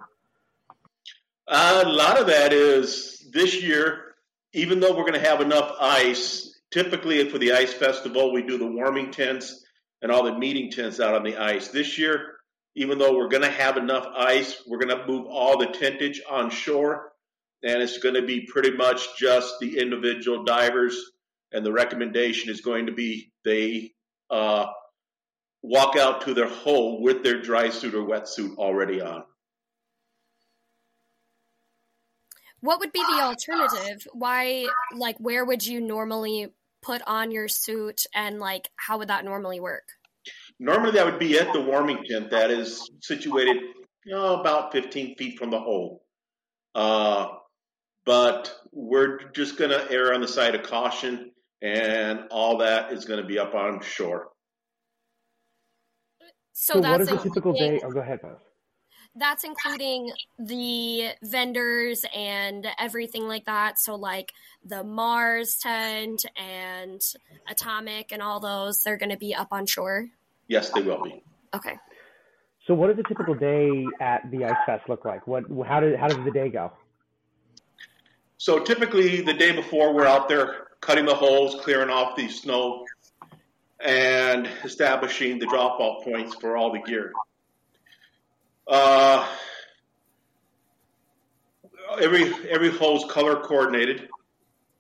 Uh, 1.47 1.84
a 1.86 1.89
lot 1.89 2.19
of 2.19 2.27
that 2.27 2.51
is 2.51 3.29
this 3.31 3.62
year, 3.62 4.14
even 4.56 4.80
though 4.80 4.96
we're 4.96 5.04
going 5.04 5.22
to 5.22 5.30
have 5.30 5.41
enough 5.41 5.76
ice. 5.80 6.52
Typically, 6.72 7.30
for 7.30 7.38
the 7.38 7.54
ice 7.54 7.74
festival, 7.74 8.34
we 8.34 8.41
do 8.41 8.58
the 8.58 8.65
warming 8.65 9.12
tents 9.12 9.63
and 10.02 10.12
all 10.12 10.24
the 10.24 10.38
meeting 10.38 10.72
tents 10.72 11.00
out 11.00 11.13
on 11.13 11.24
the 11.24 11.38
ice. 11.38 11.68
This 11.68 11.98
year, 11.98 12.34
even 12.76 12.98
though 12.98 13.15
we're 13.15 13.28
going 13.28 13.44
to 13.44 13.52
have 13.52 13.78
enough 13.78 14.08
ice, 14.18 14.62
we're 14.65 14.80
going 14.80 14.98
to 14.98 15.06
move 15.06 15.28
all 15.28 15.58
the 15.58 15.68
tentage 15.68 16.20
on 16.30 16.50
shore, 16.50 17.12
and 17.63 17.82
it's 17.82 18.00
going 18.00 18.15
to 18.15 18.26
be 18.26 18.48
pretty 18.52 18.72
much 18.72 19.18
just 19.18 19.56
the 19.60 19.78
individual 19.78 20.44
divers. 20.44 20.98
And 21.52 21.65
the 21.65 21.72
recommendation 21.72 22.50
is 22.50 22.62
going 22.62 22.88
to 22.88 22.91
be 22.91 23.32
they 23.46 23.91
uh, 24.30 24.65
walk 25.62 25.96
out 25.96 26.22
to 26.22 26.34
their 26.34 26.50
hole 26.50 27.02
with 27.02 27.24
their 27.24 27.41
dry 27.41 27.70
suit 27.70 27.94
or 27.94 28.06
wetsuit 28.06 28.56
already 28.58 29.02
on. 29.02 29.24
What 32.65 32.80
would 32.80 32.91
be 32.91 32.99
the 32.99 33.21
alternative? 33.21 34.08
Why, 34.13 34.65
like, 34.95 35.17
where 35.19 35.45
would 35.45 35.65
you 35.65 35.80
normally 35.80 36.51
put 36.82 37.01
on 37.06 37.30
your 37.30 37.47
suit, 37.47 38.01
and 38.13 38.39
like, 38.39 38.69
how 38.75 38.97
would 38.97 39.10
that 39.10 39.23
normally 39.23 39.60
work? 39.60 39.84
Normally, 40.60 40.91
that 40.93 41.06
would 41.06 41.19
be 41.19 41.38
at 41.38 41.54
the 41.54 41.62
warming 41.62 42.04
tent 42.10 42.32
that 42.32 42.49
is 42.49 42.89
situated 43.01 43.58
you 44.04 44.15
know, 44.15 44.39
about 44.39 44.71
15 44.71 45.15
feet 45.15 45.38
from 45.38 45.51
the 45.51 45.60
hole. 45.60 46.04
Uh, 46.73 47.28
but 48.06 48.56
we're 48.71 49.30
just 49.32 49.58
going 49.58 49.71
to 49.71 49.91
err 49.91 50.13
on 50.13 50.21
the 50.21 50.28
side 50.28 50.56
of 50.56 50.63
caution, 50.63 51.32
and 51.62 52.21
all 52.32 52.58
that 52.58 52.91
is 52.91 53.06
going 53.06 53.21
to 53.21 53.28
be 53.28 53.38
up 53.38 53.54
on 53.54 53.82
shore. 53.82 54.30
So, 56.54 56.82
so 56.82 56.89
what 56.89 57.01
is 57.01 57.12
a 57.12 57.17
typical 57.17 57.54
day? 57.54 57.80
Oh, 57.84 57.91
go 57.91 57.99
ahead, 57.99 58.21
Beth. 58.21 58.44
That's 59.15 59.43
including 59.43 60.12
the 60.38 61.10
vendors 61.23 62.04
and 62.13 62.67
everything 62.78 63.28
like 63.28 63.45
that. 63.45 63.80
So, 63.80 63.95
like 63.95 64.34
the 64.65 64.84
Mares 64.84 65.58
tent 65.58 66.25
and 66.36 67.01
Atomic 67.49 68.12
and 68.12 68.21
all 68.21 68.39
those, 68.39 68.82
they're 68.84 68.97
going 68.97 69.12
to 69.12 69.17
be 69.17 69.34
up 69.34 69.49
on 69.51 69.65
shore. 69.65 70.10
Yes, 70.47 70.69
they 70.71 70.82
will 70.82 71.04
be. 71.04 71.23
Okay. 71.54 71.78
So, 72.67 72.73
what 72.73 72.88
does 72.88 72.99
a 72.99 73.08
typical 73.08 73.36
day 73.36 73.86
at 74.01 74.30
the 74.32 74.43
Ice 74.43 74.56
Fest 74.65 74.89
look 74.89 75.06
like? 75.06 75.25
What, 75.28 75.45
how, 75.65 75.80
did, 75.80 75.97
how 75.97 76.08
does 76.08 76.23
the 76.25 76.32
day 76.32 76.49
go? 76.49 76.71
So, 78.38 78.60
typically, 78.60 79.21
the 79.21 79.34
day 79.34 79.51
before, 79.51 79.93
we're 79.93 80.06
out 80.06 80.28
there 80.28 80.67
cutting 80.82 81.06
the 81.06 81.15
holes, 81.15 81.62
clearing 81.63 81.89
off 81.89 82.15
the 82.15 82.28
snow, 82.28 82.86
and 83.80 84.49
establishing 84.63 85.39
the 85.39 85.45
drop 85.45 85.80
off 85.80 86.04
points 86.04 86.36
for 86.36 86.58
all 86.58 86.71
the 86.71 86.80
gear. 86.80 87.13
Uh, 88.67 89.28
every 92.01 92.34
every 92.49 92.69
hole 92.69 92.97
is 92.97 93.12
color 93.12 93.41
coordinated, 93.41 94.10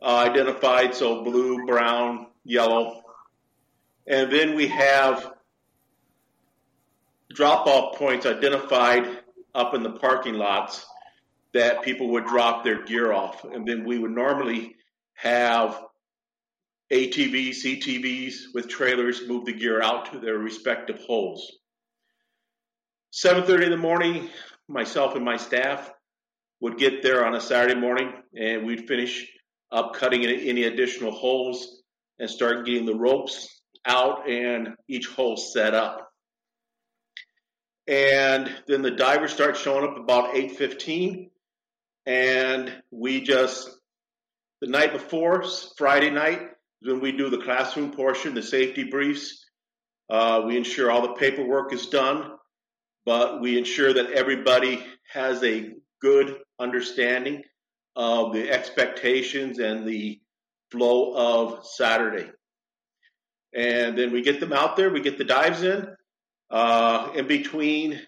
uh, 0.01 0.17
identified, 0.17 0.95
so 0.95 1.23
blue, 1.23 1.65
brown, 1.65 2.27
yellow, 2.43 3.03
and 4.07 4.31
then 4.31 4.55
we 4.55 4.67
have 4.67 5.33
drop 7.33 7.67
off 7.67 7.97
points 7.97 8.25
identified 8.25 9.19
up 9.53 9.73
in 9.73 9.83
the 9.83 9.91
parking 9.91 10.35
lots 10.35 10.85
that 11.53 11.81
people 11.83 12.09
would 12.09 12.25
drop 12.25 12.63
their 12.63 12.83
gear 12.83 13.13
off. 13.13 13.43
And 13.45 13.67
then 13.67 13.85
we 13.85 13.97
would 13.97 14.11
normally 14.11 14.75
have 15.13 15.81
ATVs, 16.91 17.63
CTVs 17.63 18.53
with 18.53 18.67
trailers 18.67 19.27
move 19.27 19.45
the 19.45 19.53
gear 19.53 19.81
out 19.81 20.11
to 20.11 20.19
their 20.19 20.37
respective 20.37 20.99
holes. 20.99 21.59
7:30 23.15 23.63
in 23.63 23.71
the 23.71 23.77
morning, 23.77 24.29
myself 24.67 25.15
and 25.15 25.23
my 25.23 25.37
staff 25.37 25.89
would 26.59 26.77
get 26.77 27.01
there 27.01 27.25
on 27.25 27.33
a 27.33 27.39
Saturday 27.39 27.79
morning, 27.79 28.11
and 28.37 28.65
we'd 28.65 28.89
finish 28.89 29.31
up 29.71 29.93
cutting 29.93 30.25
any 30.25 30.63
additional 30.65 31.13
holes 31.13 31.81
and 32.19 32.29
start 32.29 32.65
getting 32.65 32.85
the 32.85 32.93
ropes 32.93 33.61
out 33.85 34.29
and 34.29 34.75
each 34.89 35.07
hole 35.07 35.37
set 35.37 35.73
up. 35.73 36.11
And 37.87 38.53
then 38.67 38.81
the 38.81 38.91
divers 38.91 39.31
start 39.31 39.55
showing 39.55 39.87
up 39.87 39.97
about 39.97 40.35
8:15, 40.35 41.31
and 42.05 42.83
we 42.91 43.21
just 43.21 43.69
the 44.59 44.67
night 44.67 44.91
before 44.91 45.45
Friday 45.77 46.09
night 46.09 46.41
when 46.81 46.99
we 46.99 47.13
do 47.13 47.29
the 47.29 47.41
classroom 47.41 47.91
portion, 47.91 48.35
the 48.35 48.43
safety 48.43 48.83
briefs. 48.83 49.41
Uh, 50.09 50.43
we 50.45 50.57
ensure 50.57 50.91
all 50.91 51.01
the 51.01 51.13
paperwork 51.13 51.71
is 51.71 51.87
done, 51.87 52.34
but 53.05 53.41
we 53.41 53.57
ensure 53.57 53.93
that 53.93 54.11
everybody 54.11 54.83
has 55.11 55.43
a 55.43 55.73
good 56.01 56.37
understanding 56.59 57.43
of 57.95 58.33
the 58.33 58.49
expectations 58.51 59.59
and 59.59 59.87
the 59.87 60.19
flow 60.71 61.13
of 61.15 61.65
Saturday. 61.65 62.29
And 63.53 63.97
then 63.97 64.11
we 64.11 64.21
get 64.21 64.39
them 64.39 64.51
out 64.51 64.75
there, 64.75 64.89
we 64.89 65.01
get 65.01 65.17
the 65.17 65.23
dives 65.23 65.63
in. 65.63 65.87
Uh, 66.49 67.11
in 67.15 67.27
between 67.27 67.99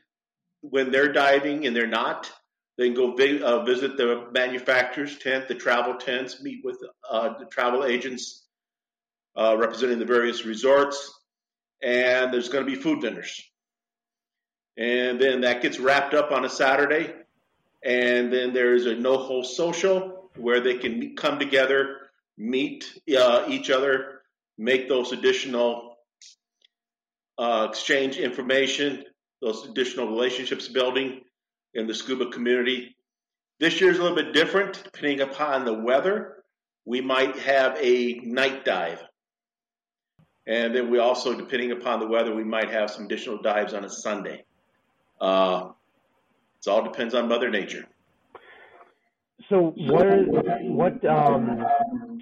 when 0.61 0.91
they're 0.91 1.11
diving 1.11 1.65
and 1.65 1.75
they're 1.75 1.87
not, 1.87 2.31
they 2.77 2.89
go 2.89 3.15
vi- 3.15 3.41
uh, 3.41 3.63
visit 3.63 3.97
the 3.97 4.27
manufacturer's 4.31 5.17
tent, 5.17 5.47
the 5.47 5.55
travel 5.55 5.95
tents, 5.95 6.41
meet 6.41 6.63
with 6.63 6.77
uh, 7.09 7.37
the 7.39 7.45
travel 7.45 7.85
agents 7.85 8.45
uh, 9.35 9.55
representing 9.57 9.99
the 9.99 10.05
various 10.05 10.45
resorts, 10.45 11.11
and 11.81 12.33
there's 12.33 12.49
going 12.49 12.65
to 12.65 12.71
be 12.71 12.77
food 12.79 13.01
vendors. 13.01 13.41
And 14.77 15.19
then 15.19 15.41
that 15.41 15.61
gets 15.61 15.79
wrapped 15.79 16.13
up 16.13 16.31
on 16.31 16.45
a 16.45 16.49
Saturday, 16.49 17.13
and 17.83 18.31
then 18.31 18.53
there's 18.53 18.85
a 18.85 18.95
no 18.95 19.17
hole 19.17 19.43
social 19.43 20.29
where 20.35 20.59
they 20.59 20.77
can 20.77 20.99
meet, 20.99 21.17
come 21.17 21.39
together, 21.39 21.97
meet 22.37 22.85
uh, 23.17 23.45
each 23.47 23.71
other, 23.71 24.21
make 24.57 24.87
those 24.87 25.11
additional 25.11 25.97
uh, 27.39 27.67
exchange 27.69 28.17
information, 28.17 29.03
those 29.41 29.65
additional 29.65 30.07
relationships 30.07 30.67
building 30.67 31.21
in 31.73 31.87
the 31.87 31.93
scuba 31.93 32.29
community. 32.29 32.95
This 33.59 33.81
year 33.81 33.89
is 33.89 33.97
a 33.97 34.03
little 34.03 34.17
bit 34.17 34.33
different 34.33 34.83
depending 34.83 35.21
upon 35.21 35.65
the 35.65 35.73
weather. 35.73 36.43
We 36.85 37.01
might 37.01 37.37
have 37.39 37.77
a 37.79 38.19
night 38.23 38.63
dive. 38.63 39.03
And 40.45 40.73
then 40.73 40.89
we 40.89 40.99
also, 40.99 41.35
depending 41.35 41.71
upon 41.71 41.99
the 41.99 42.07
weather, 42.07 42.33
we 42.33 42.43
might 42.43 42.69
have 42.71 42.89
some 42.89 43.05
additional 43.05 43.41
dives 43.41 43.73
on 43.73 43.83
a 43.83 43.89
Sunday. 43.89 44.45
Uh, 45.19 45.69
it 46.59 46.69
all 46.69 46.83
depends 46.83 47.13
on 47.13 47.27
Mother 47.27 47.49
Nature. 47.49 47.87
So 49.49 49.73
what 49.77 50.05
are, 50.05 50.23
what 50.23 51.05
um 51.05 52.21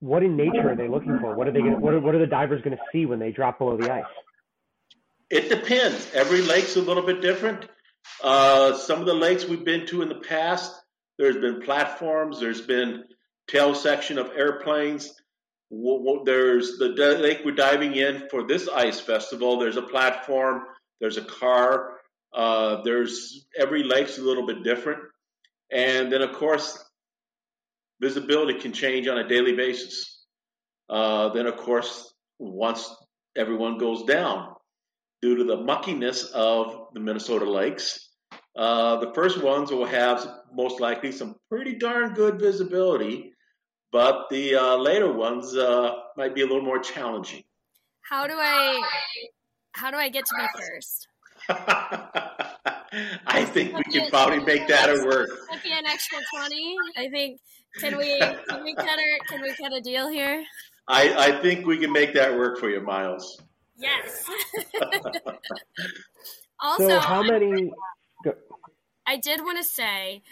what 0.00 0.22
in 0.22 0.36
nature 0.36 0.70
are 0.70 0.76
they 0.76 0.88
looking 0.88 1.18
for? 1.18 1.34
What 1.34 1.48
are 1.48 1.52
they 1.52 1.60
gonna, 1.60 1.78
what 1.78 1.94
are, 1.94 2.00
what 2.00 2.14
are 2.14 2.18
the 2.18 2.26
divers 2.26 2.62
going 2.62 2.76
to 2.76 2.82
see 2.92 3.06
when 3.06 3.18
they 3.18 3.32
drop 3.32 3.58
below 3.58 3.76
the 3.76 3.92
ice? 3.92 4.04
It 5.30 5.48
depends. 5.48 6.08
Every 6.14 6.42
lake's 6.42 6.76
a 6.76 6.80
little 6.80 7.02
bit 7.02 7.20
different. 7.20 7.66
Uh, 8.22 8.74
some 8.74 9.00
of 9.00 9.06
the 9.06 9.14
lakes 9.14 9.44
we've 9.44 9.64
been 9.64 9.86
to 9.86 10.02
in 10.02 10.08
the 10.08 10.14
past, 10.16 10.74
there's 11.18 11.36
been 11.36 11.60
platforms, 11.62 12.38
there's 12.38 12.60
been 12.60 13.04
tail 13.48 13.74
section 13.74 14.18
of 14.18 14.30
airplanes. 14.36 15.14
There's 15.70 16.78
the 16.78 17.18
lake 17.20 17.40
we're 17.44 17.52
diving 17.52 17.96
in 17.96 18.28
for 18.30 18.46
this 18.46 18.68
ice 18.68 19.00
festival. 19.00 19.58
There's 19.58 19.76
a 19.76 19.82
platform, 19.82 20.62
there's 21.00 21.18
a 21.18 21.24
car, 21.24 21.97
uh, 22.32 22.82
there's 22.82 23.46
every 23.58 23.82
lake's 23.82 24.18
a 24.18 24.22
little 24.22 24.46
bit 24.46 24.62
different. 24.62 25.00
And 25.70 26.10
then, 26.12 26.22
of 26.22 26.32
course, 26.32 26.82
visibility 28.00 28.58
can 28.58 28.72
change 28.72 29.06
on 29.08 29.18
a 29.18 29.28
daily 29.28 29.54
basis. 29.54 30.24
Uh, 30.88 31.30
then, 31.30 31.46
of 31.46 31.56
course, 31.56 32.14
once 32.38 32.88
everyone 33.36 33.78
goes 33.78 34.04
down, 34.04 34.54
due 35.20 35.36
to 35.36 35.44
the 35.44 35.56
muckiness 35.56 36.30
of 36.32 36.88
the 36.94 37.00
Minnesota 37.00 37.50
lakes, 37.50 38.08
uh, 38.56 38.96
the 38.96 39.12
first 39.14 39.42
ones 39.42 39.70
will 39.70 39.86
have 39.86 40.26
most 40.52 40.80
likely 40.80 41.12
some 41.12 41.36
pretty 41.48 41.76
darn 41.76 42.14
good 42.14 42.40
visibility, 42.40 43.32
but 43.92 44.28
the 44.30 44.54
uh, 44.54 44.76
later 44.76 45.12
ones 45.12 45.56
uh, 45.56 45.92
might 46.16 46.34
be 46.34 46.42
a 46.42 46.46
little 46.46 46.62
more 46.62 46.78
challenging. 46.78 47.42
How 48.02 48.26
do 48.26 48.34
I 48.34 48.82
how 49.72 49.90
do 49.90 49.96
I 49.96 50.08
get 50.08 50.24
to 50.26 50.34
be 50.34 50.46
first? 50.58 51.06
I 53.26 53.44
think 53.46 53.76
we 53.76 53.84
can 53.84 54.10
probably 54.10 54.40
make 54.40 54.68
that 54.68 54.88
a 54.90 55.04
work. 55.04 55.30
Might 55.50 55.62
be 55.62 55.72
an 55.72 55.86
extra 55.86 56.18
twenty. 56.34 56.76
I 56.96 57.08
think. 57.08 57.40
Can 57.78 57.96
we 57.96 58.18
can 58.18 58.64
we 58.64 58.74
cut 58.74 58.98
a 58.98 59.18
can 59.28 59.42
we 59.42 59.54
cut 59.54 59.72
a 59.72 59.80
deal 59.80 60.08
here? 60.08 60.44
I, 60.88 61.28
I 61.28 61.42
think 61.42 61.66
we 61.66 61.78
can 61.78 61.92
make 61.92 62.14
that 62.14 62.34
work 62.34 62.58
for 62.58 62.70
you, 62.70 62.80
Myles. 62.80 63.40
Yes. 63.76 64.24
also, 66.60 66.88
so 66.88 66.98
how 66.98 67.22
many? 67.22 67.70
I 69.06 69.16
did 69.18 69.40
want 69.40 69.58
to 69.58 69.64
say, 69.64 70.22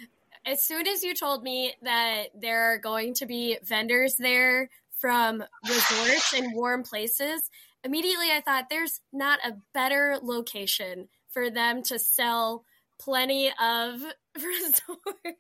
as 0.45 0.63
soon 0.63 0.87
as 0.87 1.03
you 1.03 1.15
told 1.15 1.43
me 1.43 1.75
that 1.83 2.29
there 2.35 2.73
are 2.73 2.79
going 2.79 3.15
to 3.15 3.27
be 3.27 3.59
vendors 3.65 4.17
there 4.17 4.71
from 4.99 5.45
resorts 5.69 6.35
and 6.35 6.55
warm 6.55 6.83
places, 6.83 7.51
immediately 7.87 8.31
I 8.31 8.43
thought 8.45 8.69
there's 8.69 9.01
not 9.13 9.39
a 9.45 9.57
better 9.73 10.19
location 10.23 11.09
for 11.31 11.51
them 11.51 11.83
to 11.85 11.99
sell 11.99 12.65
plenty 12.99 13.49
of 13.61 14.03
resort. 14.37 15.37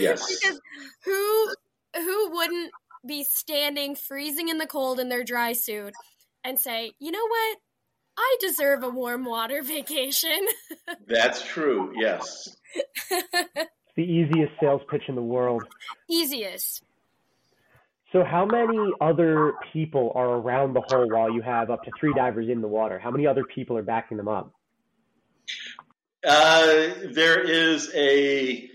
Yes. 0.00 0.26
because 0.26 0.60
who 1.04 1.54
who 1.94 2.30
wouldn't 2.32 2.72
be 3.06 3.24
standing 3.24 3.94
freezing 3.94 4.48
in 4.48 4.58
the 4.58 4.66
cold 4.66 4.98
in 4.98 5.08
their 5.08 5.22
dry 5.22 5.52
suit 5.52 5.94
and 6.44 6.58
say, 6.58 6.92
"You 6.98 7.12
know 7.12 7.26
what? 7.26 7.58
I 8.18 8.36
deserve 8.40 8.82
a 8.82 8.88
warm 8.88 9.24
water 9.24 9.62
vacation." 9.64 10.46
That's 11.06 11.42
true. 11.42 11.92
Yes. 11.96 12.56
the 13.96 14.02
easiest 14.02 14.52
sales 14.60 14.82
pitch 14.90 15.02
in 15.08 15.14
the 15.14 15.22
world. 15.22 15.64
Easiest. 16.08 16.82
So, 18.12 18.24
how 18.24 18.44
many 18.44 18.92
other 19.00 19.54
people 19.72 20.10
are 20.16 20.30
around 20.30 20.74
the 20.74 20.80
hole 20.80 21.08
while 21.08 21.32
you 21.32 21.42
have 21.42 21.70
up 21.70 21.84
to 21.84 21.92
three 21.98 22.12
divers 22.12 22.48
in 22.48 22.60
the 22.60 22.66
water? 22.66 22.98
How 22.98 23.10
many 23.10 23.26
other 23.26 23.44
people 23.44 23.76
are 23.76 23.82
backing 23.82 24.16
them 24.16 24.26
up? 24.26 24.52
Uh, 26.26 26.88
there 27.12 27.40
is 27.40 27.90
a 27.94 28.68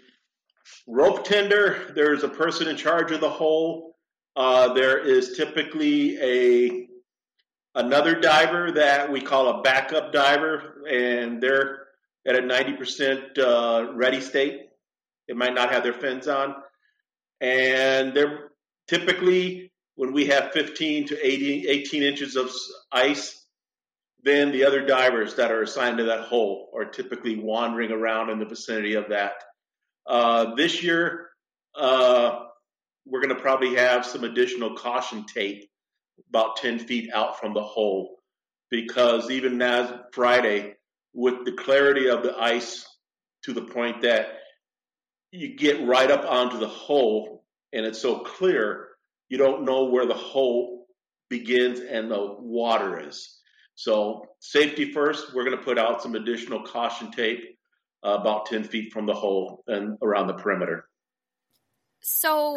rope 0.87 1.25
tender. 1.25 1.91
There's 1.93 2.23
a 2.23 2.29
person 2.29 2.69
in 2.69 2.77
charge 2.77 3.11
of 3.11 3.19
the 3.19 3.29
hole. 3.29 3.97
Uh, 4.37 4.73
there 4.73 4.99
is 4.99 5.35
typically 5.35 6.17
a 6.21 6.87
another 7.75 8.17
diver 8.17 8.71
that 8.71 9.11
we 9.11 9.19
call 9.19 9.49
a 9.49 9.61
backup 9.61 10.13
diver, 10.13 10.81
and 10.89 11.43
they're 11.43 11.87
at 12.25 12.37
a 12.37 12.41
90% 12.41 13.37
uh, 13.37 13.93
ready 13.93 14.21
state. 14.21 14.69
They 15.27 15.33
might 15.33 15.53
not 15.53 15.71
have 15.71 15.83
their 15.83 15.93
fins 15.93 16.29
on, 16.29 16.55
and 17.41 18.13
they're 18.13 18.51
typically 18.87 19.71
when 19.95 20.13
we 20.13 20.25
have 20.27 20.51
15 20.51 21.07
to 21.07 21.25
80, 21.25 21.67
18 21.67 22.03
inches 22.03 22.35
of 22.35 22.51
ice. 22.91 23.41
Then 24.23 24.51
the 24.51 24.65
other 24.65 24.85
divers 24.85 25.35
that 25.35 25.51
are 25.51 25.61
assigned 25.61 25.99
to 25.99 26.05
that 26.05 26.21
hole 26.21 26.71
are 26.75 26.85
typically 26.85 27.37
wandering 27.37 27.91
around 27.91 28.29
in 28.29 28.39
the 28.39 28.45
vicinity 28.45 28.95
of 28.95 29.09
that. 29.09 29.33
Uh, 30.07 30.55
this 30.55 30.83
year, 30.83 31.29
uh, 31.75 32.39
we're 33.05 33.21
going 33.21 33.35
to 33.35 33.41
probably 33.41 33.75
have 33.75 34.05
some 34.05 34.23
additional 34.23 34.75
caution 34.75 35.25
tape 35.25 35.69
about 36.29 36.57
10 36.57 36.79
feet 36.79 37.11
out 37.13 37.39
from 37.39 37.53
the 37.53 37.61
hole 37.61 38.17
because 38.71 39.29
even 39.29 39.61
as 39.61 39.93
Friday, 40.11 40.75
with 41.13 41.45
the 41.45 41.51
clarity 41.51 42.09
of 42.09 42.23
the 42.23 42.35
ice 42.37 42.85
to 43.43 43.53
the 43.53 43.61
point 43.61 44.01
that 44.01 44.39
you 45.31 45.55
get 45.55 45.85
right 45.85 46.09
up 46.09 46.25
onto 46.29 46.57
the 46.57 46.67
hole 46.67 47.44
and 47.75 47.85
it's 47.85 48.01
so 48.01 48.19
clear, 48.19 48.87
you 49.29 49.37
don't 49.37 49.65
know 49.65 49.85
where 49.85 50.05
the 50.05 50.13
hole 50.13 50.87
begins 51.29 51.79
and 51.79 52.09
the 52.09 52.35
water 52.39 53.07
is. 53.07 53.39
So, 53.75 54.25
safety 54.39 54.93
first, 54.93 55.35
we're 55.35 55.43
going 55.43 55.57
to 55.57 55.63
put 55.63 55.77
out 55.77 56.01
some 56.01 56.15
additional 56.15 56.63
caution 56.63 57.11
tape 57.11 57.57
uh, 58.05 58.17
about 58.19 58.45
10 58.45 58.63
feet 58.63 58.93
from 58.93 59.05
the 59.05 59.13
hole 59.13 59.63
and 59.67 59.97
around 60.01 60.27
the 60.27 60.33
perimeter. 60.33 60.87
So, 61.99 62.55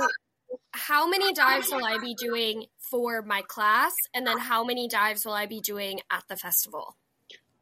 how 0.73 1.09
many 1.09 1.33
dives 1.33 1.71
will 1.73 1.85
I 1.85 1.99
be 1.99 2.15
doing 2.15 2.67
for 2.79 3.23
my 3.23 3.43
class? 3.49 3.93
And 4.15 4.25
then, 4.25 4.39
how 4.39 4.63
many 4.63 4.87
dives 4.87 5.25
will 5.25 5.33
I 5.33 5.47
be 5.47 5.61
doing 5.61 6.01
at 6.13 6.23
the 6.29 6.37
festival? 6.37 6.97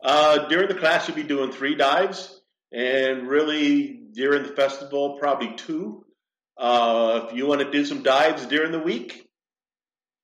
Uh, 0.03 0.47
during 0.49 0.69
the 0.69 0.75
class, 0.75 1.09
you'll 1.09 1.17
be 1.17 1.23
doing 1.23 1.51
three 1.51 1.75
dives. 1.75 2.43
And 2.73 3.27
really, 3.27 4.03
during 4.13 4.43
the 4.43 4.51
festival, 4.51 5.17
probably 5.19 5.55
two. 5.57 6.06
Uh, 6.59 7.27
if 7.29 7.37
you 7.37 7.47
want 7.47 7.61
to 7.61 7.71
do 7.71 7.85
some 7.85 8.03
dives 8.03 8.47
during 8.47 8.73
the 8.73 8.79
week, 8.79 9.29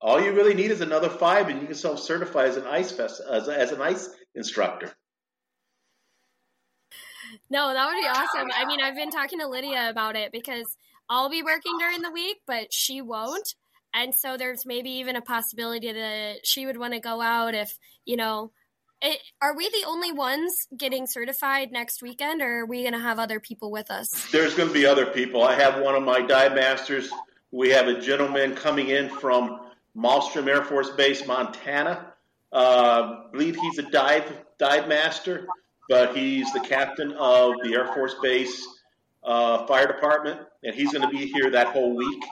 All 0.02 0.20
you 0.20 0.32
really 0.32 0.54
need 0.54 0.72
is 0.72 0.80
another 0.80 1.08
five, 1.08 1.48
and 1.48 1.60
you 1.60 1.66
can 1.66 1.76
self 1.76 2.00
certify 2.00 2.46
as 2.46 2.56
an 2.56 2.66
ice 2.66 2.90
fest 2.90 3.22
as, 3.30 3.48
as 3.48 3.70
an 3.70 3.80
ice 3.80 4.08
instructor. 4.34 4.92
No, 7.48 7.72
that 7.72 7.86
would 7.86 8.00
be 8.00 8.08
awesome. 8.08 8.50
I 8.52 8.66
mean, 8.66 8.80
I've 8.82 8.96
been 8.96 9.10
talking 9.10 9.38
to 9.38 9.46
Lydia 9.46 9.88
about 9.88 10.16
it 10.16 10.32
because 10.32 10.76
I'll 11.08 11.30
be 11.30 11.44
working 11.44 11.78
during 11.78 12.02
the 12.02 12.10
week, 12.10 12.38
but 12.46 12.72
she 12.72 13.00
won't. 13.00 13.54
And 13.94 14.12
so 14.14 14.36
there's 14.36 14.66
maybe 14.66 14.90
even 14.90 15.14
a 15.16 15.22
possibility 15.22 15.92
that 15.92 16.46
she 16.46 16.66
would 16.66 16.78
want 16.78 16.94
to 16.94 17.00
go 17.00 17.20
out 17.20 17.54
if, 17.54 17.78
you 18.04 18.16
know, 18.16 18.50
it, 19.02 19.18
are 19.40 19.56
we 19.56 19.68
the 19.68 19.84
only 19.86 20.12
ones 20.12 20.68
getting 20.76 21.06
certified 21.06 21.72
next 21.72 22.02
weekend, 22.02 22.40
or 22.40 22.60
are 22.60 22.66
we 22.66 22.82
going 22.82 22.92
to 22.92 23.00
have 23.00 23.18
other 23.18 23.40
people 23.40 23.70
with 23.70 23.90
us? 23.90 24.08
There's 24.30 24.54
going 24.54 24.68
to 24.68 24.74
be 24.74 24.86
other 24.86 25.06
people. 25.06 25.42
I 25.42 25.54
have 25.54 25.82
one 25.82 25.94
of 25.94 26.02
my 26.02 26.20
dive 26.20 26.54
masters. 26.54 27.10
We 27.50 27.70
have 27.70 27.88
a 27.88 28.00
gentleman 28.00 28.54
coming 28.54 28.88
in 28.88 29.10
from 29.10 29.60
Malmstrom 29.96 30.48
Air 30.48 30.64
Force 30.64 30.90
Base, 30.90 31.26
Montana. 31.26 32.12
Uh, 32.52 33.30
believe 33.32 33.56
he's 33.56 33.78
a 33.78 33.90
dive 33.90 34.30
dive 34.58 34.86
master, 34.86 35.48
but 35.88 36.16
he's 36.16 36.52
the 36.52 36.60
captain 36.60 37.12
of 37.12 37.54
the 37.64 37.74
Air 37.74 37.92
Force 37.94 38.14
Base 38.22 38.66
uh, 39.24 39.66
Fire 39.66 39.86
Department, 39.86 40.40
and 40.62 40.74
he's 40.74 40.92
going 40.92 41.02
to 41.02 41.08
be 41.08 41.26
here 41.26 41.50
that 41.50 41.68
whole 41.68 41.96
week. 41.96 42.24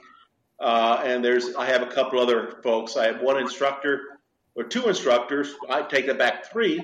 Uh, 0.61 1.03
and 1.05 1.25
there's 1.25 1.55
I 1.57 1.67
have 1.67 1.83
a 1.83 1.87
couple 1.87 2.21
other 2.21 2.61
folks. 2.63 2.97
I 2.97 3.07
have 3.07 3.23
one 3.23 3.39
instructor 3.39 4.20
or 4.61 4.65
two 4.65 4.89
instructors. 4.89 5.55
I 5.69 5.83
take 5.83 6.07
it 6.07 6.19
back 6.19 6.53
three 6.53 6.83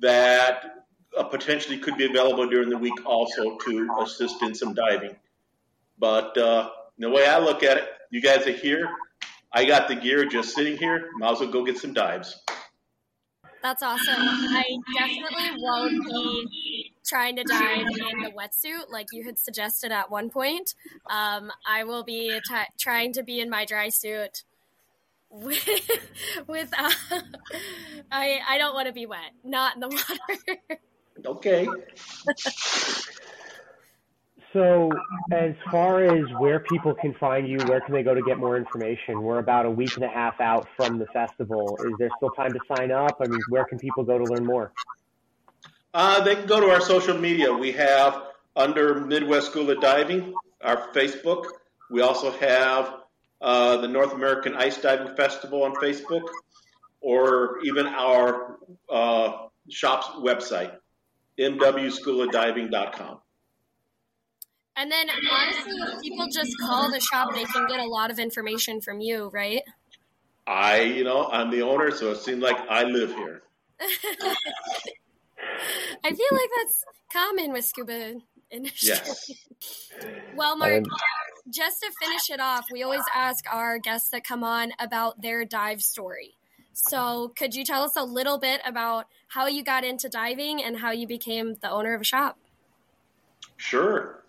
that 0.00 0.86
uh, 1.16 1.24
potentially 1.24 1.78
could 1.78 1.96
be 1.96 2.06
available 2.06 2.48
during 2.48 2.70
the 2.70 2.78
week 2.78 3.04
also 3.04 3.58
to 3.58 3.88
assist 4.00 4.42
in 4.42 4.54
some 4.54 4.74
diving. 4.74 5.16
But 5.98 6.38
uh, 6.38 6.70
the 6.98 7.10
way 7.10 7.26
I 7.26 7.38
look 7.38 7.62
at 7.64 7.78
it, 7.78 7.88
you 8.10 8.22
guys 8.22 8.46
are 8.46 8.52
here. 8.52 8.88
I 9.52 9.64
got 9.64 9.88
the 9.88 9.96
gear 9.96 10.24
just 10.24 10.54
sitting 10.54 10.76
here. 10.76 11.10
Might 11.18 11.32
as 11.32 11.40
well 11.40 11.50
go 11.50 11.64
get 11.64 11.78
some 11.78 11.92
dives. 11.92 12.40
That's 13.62 13.82
awesome. 13.82 14.14
I 14.16 14.64
definitely 14.96 15.60
won't 15.60 16.06
be 16.06 16.94
trying 17.06 17.36
to 17.36 17.42
dive 17.42 17.86
in 17.88 18.22
the 18.22 18.30
wetsuit 18.30 18.90
like 18.90 19.08
you 19.12 19.24
had 19.24 19.38
suggested 19.38 19.90
at 19.90 20.10
one 20.10 20.30
point. 20.30 20.74
Um, 21.10 21.50
I 21.66 21.84
will 21.84 22.04
be 22.04 22.40
t- 22.48 22.54
trying 22.78 23.12
to 23.14 23.22
be 23.24 23.40
in 23.40 23.50
my 23.50 23.64
dry 23.66 23.88
suit 23.88 24.44
with, 25.30 25.90
with 26.46 26.70
uh, 26.76 26.90
I 28.10 28.40
I 28.48 28.58
don't 28.58 28.74
want 28.74 28.88
to 28.88 28.92
be 28.92 29.06
wet, 29.06 29.32
not 29.44 29.74
in 29.74 29.80
the 29.80 29.88
water. 29.88 30.80
okay. 31.26 31.66
So, 34.52 34.90
as 35.30 35.54
far 35.70 36.02
as 36.02 36.24
where 36.38 36.58
people 36.58 36.92
can 36.92 37.14
find 37.14 37.48
you, 37.48 37.58
where 37.66 37.80
can 37.80 37.94
they 37.94 38.02
go 38.02 38.14
to 38.14 38.22
get 38.22 38.36
more 38.36 38.56
information? 38.56 39.22
We're 39.22 39.38
about 39.38 39.64
a 39.64 39.70
week 39.70 39.94
and 39.94 40.04
a 40.04 40.08
half 40.08 40.40
out 40.40 40.66
from 40.76 40.98
the 40.98 41.06
festival. 41.06 41.78
Is 41.84 41.92
there 42.00 42.10
still 42.16 42.30
time 42.30 42.52
to 42.52 42.58
sign 42.76 42.90
up? 42.90 43.18
I 43.20 43.28
mean, 43.28 43.40
where 43.48 43.64
can 43.64 43.78
people 43.78 44.02
go 44.02 44.18
to 44.18 44.24
learn 44.24 44.44
more? 44.44 44.72
Uh, 45.94 46.20
they 46.24 46.34
can 46.34 46.46
go 46.46 46.58
to 46.58 46.68
our 46.68 46.80
social 46.80 47.16
media. 47.16 47.52
We 47.52 47.70
have 47.72 48.22
under 48.56 49.00
Midwest 49.00 49.46
School 49.46 49.70
of 49.70 49.80
Diving, 49.80 50.34
our 50.62 50.88
Facebook. 50.92 51.44
We 51.88 52.00
also 52.00 52.32
have 52.32 52.99
uh, 53.40 53.76
the 53.78 53.88
North 53.88 54.12
American 54.12 54.54
Ice 54.54 54.80
Diving 54.80 55.14
Festival 55.16 55.62
on 55.64 55.74
Facebook, 55.76 56.22
or 57.00 57.58
even 57.64 57.86
our 57.86 58.58
uh, 58.88 59.46
shop's 59.68 60.06
website, 60.18 60.76
mwschoolofdiving.com. 61.38 63.18
And 64.76 64.90
then, 64.90 65.08
honestly, 65.30 65.72
if 65.72 66.00
people 66.00 66.26
just 66.32 66.56
call 66.60 66.90
the 66.90 67.00
shop, 67.00 67.34
they 67.34 67.44
can 67.44 67.66
get 67.66 67.80
a 67.80 67.84
lot 67.84 68.10
of 68.10 68.18
information 68.18 68.80
from 68.80 69.00
you, 69.00 69.28
right? 69.32 69.62
I, 70.46 70.80
you 70.80 71.04
know, 71.04 71.28
I'm 71.30 71.50
the 71.50 71.62
owner, 71.62 71.90
so 71.90 72.12
it 72.12 72.18
seems 72.18 72.42
like 72.42 72.56
I 72.68 72.84
live 72.84 73.14
here. 73.14 73.42
I 76.04 76.12
feel 76.14 76.28
like 76.32 76.50
that's 76.56 76.84
common 77.12 77.52
with 77.52 77.64
scuba 77.64 78.14
industry. 78.50 78.88
Yes. 78.88 79.30
well, 80.34 80.56
Mark, 80.56 80.84
just 81.50 81.80
to 81.80 81.90
finish 82.00 82.30
it 82.30 82.40
off, 82.40 82.66
we 82.70 82.82
always 82.82 83.02
ask 83.14 83.44
our 83.52 83.78
guests 83.78 84.10
that 84.10 84.24
come 84.24 84.44
on 84.44 84.72
about 84.78 85.20
their 85.22 85.44
dive 85.44 85.82
story. 85.82 86.36
So, 86.72 87.32
could 87.36 87.54
you 87.54 87.64
tell 87.64 87.82
us 87.82 87.96
a 87.96 88.04
little 88.04 88.38
bit 88.38 88.60
about 88.64 89.06
how 89.28 89.46
you 89.46 89.62
got 89.62 89.84
into 89.84 90.08
diving 90.08 90.62
and 90.62 90.78
how 90.78 90.92
you 90.92 91.06
became 91.06 91.56
the 91.60 91.70
owner 91.70 91.94
of 91.94 92.00
a 92.00 92.04
shop? 92.04 92.38
Sure. 93.56 94.22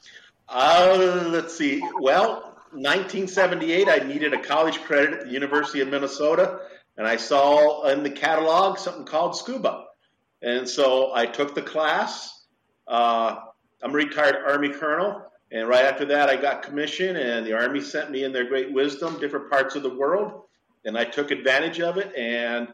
Uh, 0.50 1.28
let's 1.30 1.56
see. 1.56 1.82
Well, 2.00 2.58
1978, 2.72 3.88
I 3.88 3.98
needed 4.00 4.34
a 4.34 4.42
college 4.42 4.80
credit 4.82 5.14
at 5.14 5.26
the 5.26 5.32
University 5.32 5.82
of 5.82 5.88
Minnesota, 5.88 6.60
and 6.98 7.08
I 7.08 7.16
saw 7.16 7.88
in 7.88 8.04
the 8.04 8.10
catalog 8.10 8.78
something 8.78 9.06
called 9.06 9.38
scuba. 9.38 9.86
And 10.42 10.68
so 10.68 11.14
I 11.14 11.28
took 11.28 11.56
the 11.56 11.62
class. 11.62 12.46
Uh, 12.88 13.36
I'm 13.82 13.92
a 13.92 13.94
retired 13.94 14.36
Army 14.46 14.70
colonel, 14.70 15.31
and 15.52 15.68
right 15.68 15.86
after 15.86 16.06
that, 16.06 16.30
I 16.30 16.36
got 16.36 16.64
commissioned, 16.64 17.18
and 17.18 17.46
the 17.46 17.54
Army 17.54 17.82
sent 17.82 18.12
me 18.12 18.24
in 18.24 18.32
their 18.32 18.46
great 18.46 18.72
wisdom, 18.72 19.20
different 19.20 19.50
parts 19.50 19.76
of 19.76 19.84
the 19.84 19.94
world, 19.94 20.44
and 20.86 20.98
I 20.98 21.06
took 21.06 21.32
advantage 21.32 21.80
of 21.80 21.98
it, 21.98 22.16
and 22.16 22.70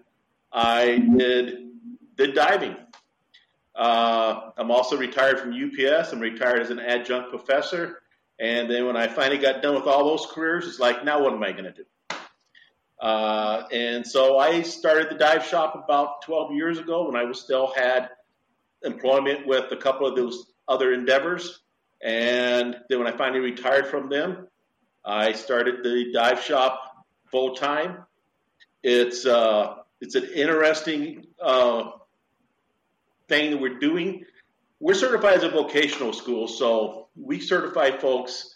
I 0.51 0.99
did 1.17 1.67
did 2.15 2.33
diving. 2.33 2.75
Uh, 3.75 4.49
I'm 4.57 4.71
also 4.71 4.97
retired 4.97 5.39
from 5.39 5.51
UPS. 5.51 6.11
I'm 6.11 6.19
retired 6.19 6.61
as 6.61 6.71
an 6.71 6.79
adjunct 6.79 7.29
professor. 7.29 8.01
And 8.39 8.69
then 8.69 8.87
when 8.87 8.97
I 8.97 9.07
finally 9.07 9.37
got 9.37 9.61
done 9.61 9.75
with 9.75 9.85
all 9.85 10.03
those 10.03 10.25
careers, 10.31 10.67
it's 10.67 10.79
like, 10.79 11.05
now 11.05 11.21
what 11.21 11.33
am 11.33 11.43
I 11.43 11.51
going 11.51 11.65
to 11.65 11.71
do? 11.71 11.85
Uh, 12.99 13.67
and 13.71 14.05
so 14.05 14.39
I 14.39 14.63
started 14.63 15.09
the 15.11 15.15
dive 15.15 15.45
shop 15.45 15.75
about 15.75 16.23
12 16.23 16.53
years 16.53 16.79
ago 16.79 17.05
when 17.05 17.15
I 17.15 17.23
was 17.23 17.39
still 17.39 17.71
had 17.75 18.09
employment 18.83 19.45
with 19.45 19.71
a 19.71 19.77
couple 19.77 20.07
of 20.07 20.15
those 20.15 20.53
other 20.67 20.93
endeavors. 20.93 21.61
And 22.01 22.75
then 22.89 22.99
when 22.99 23.07
I 23.07 23.17
finally 23.17 23.39
retired 23.39 23.87
from 23.87 24.09
them, 24.09 24.47
I 25.03 25.33
started 25.33 25.83
the 25.83 26.11
dive 26.13 26.41
shop 26.41 27.05
full 27.31 27.55
time. 27.55 28.03
It's 28.83 29.25
uh, 29.25 29.75
it's 29.99 30.15
an 30.15 30.25
interesting 30.35 31.27
uh, 31.41 31.91
thing 33.27 33.51
that 33.51 33.61
we're 33.61 33.79
doing. 33.79 34.25
We're 34.79 34.93
certified 34.93 35.37
as 35.37 35.43
a 35.43 35.49
vocational 35.49 36.13
school, 36.13 36.47
so 36.47 37.07
we 37.15 37.39
certify 37.39 37.97
folks 37.97 38.53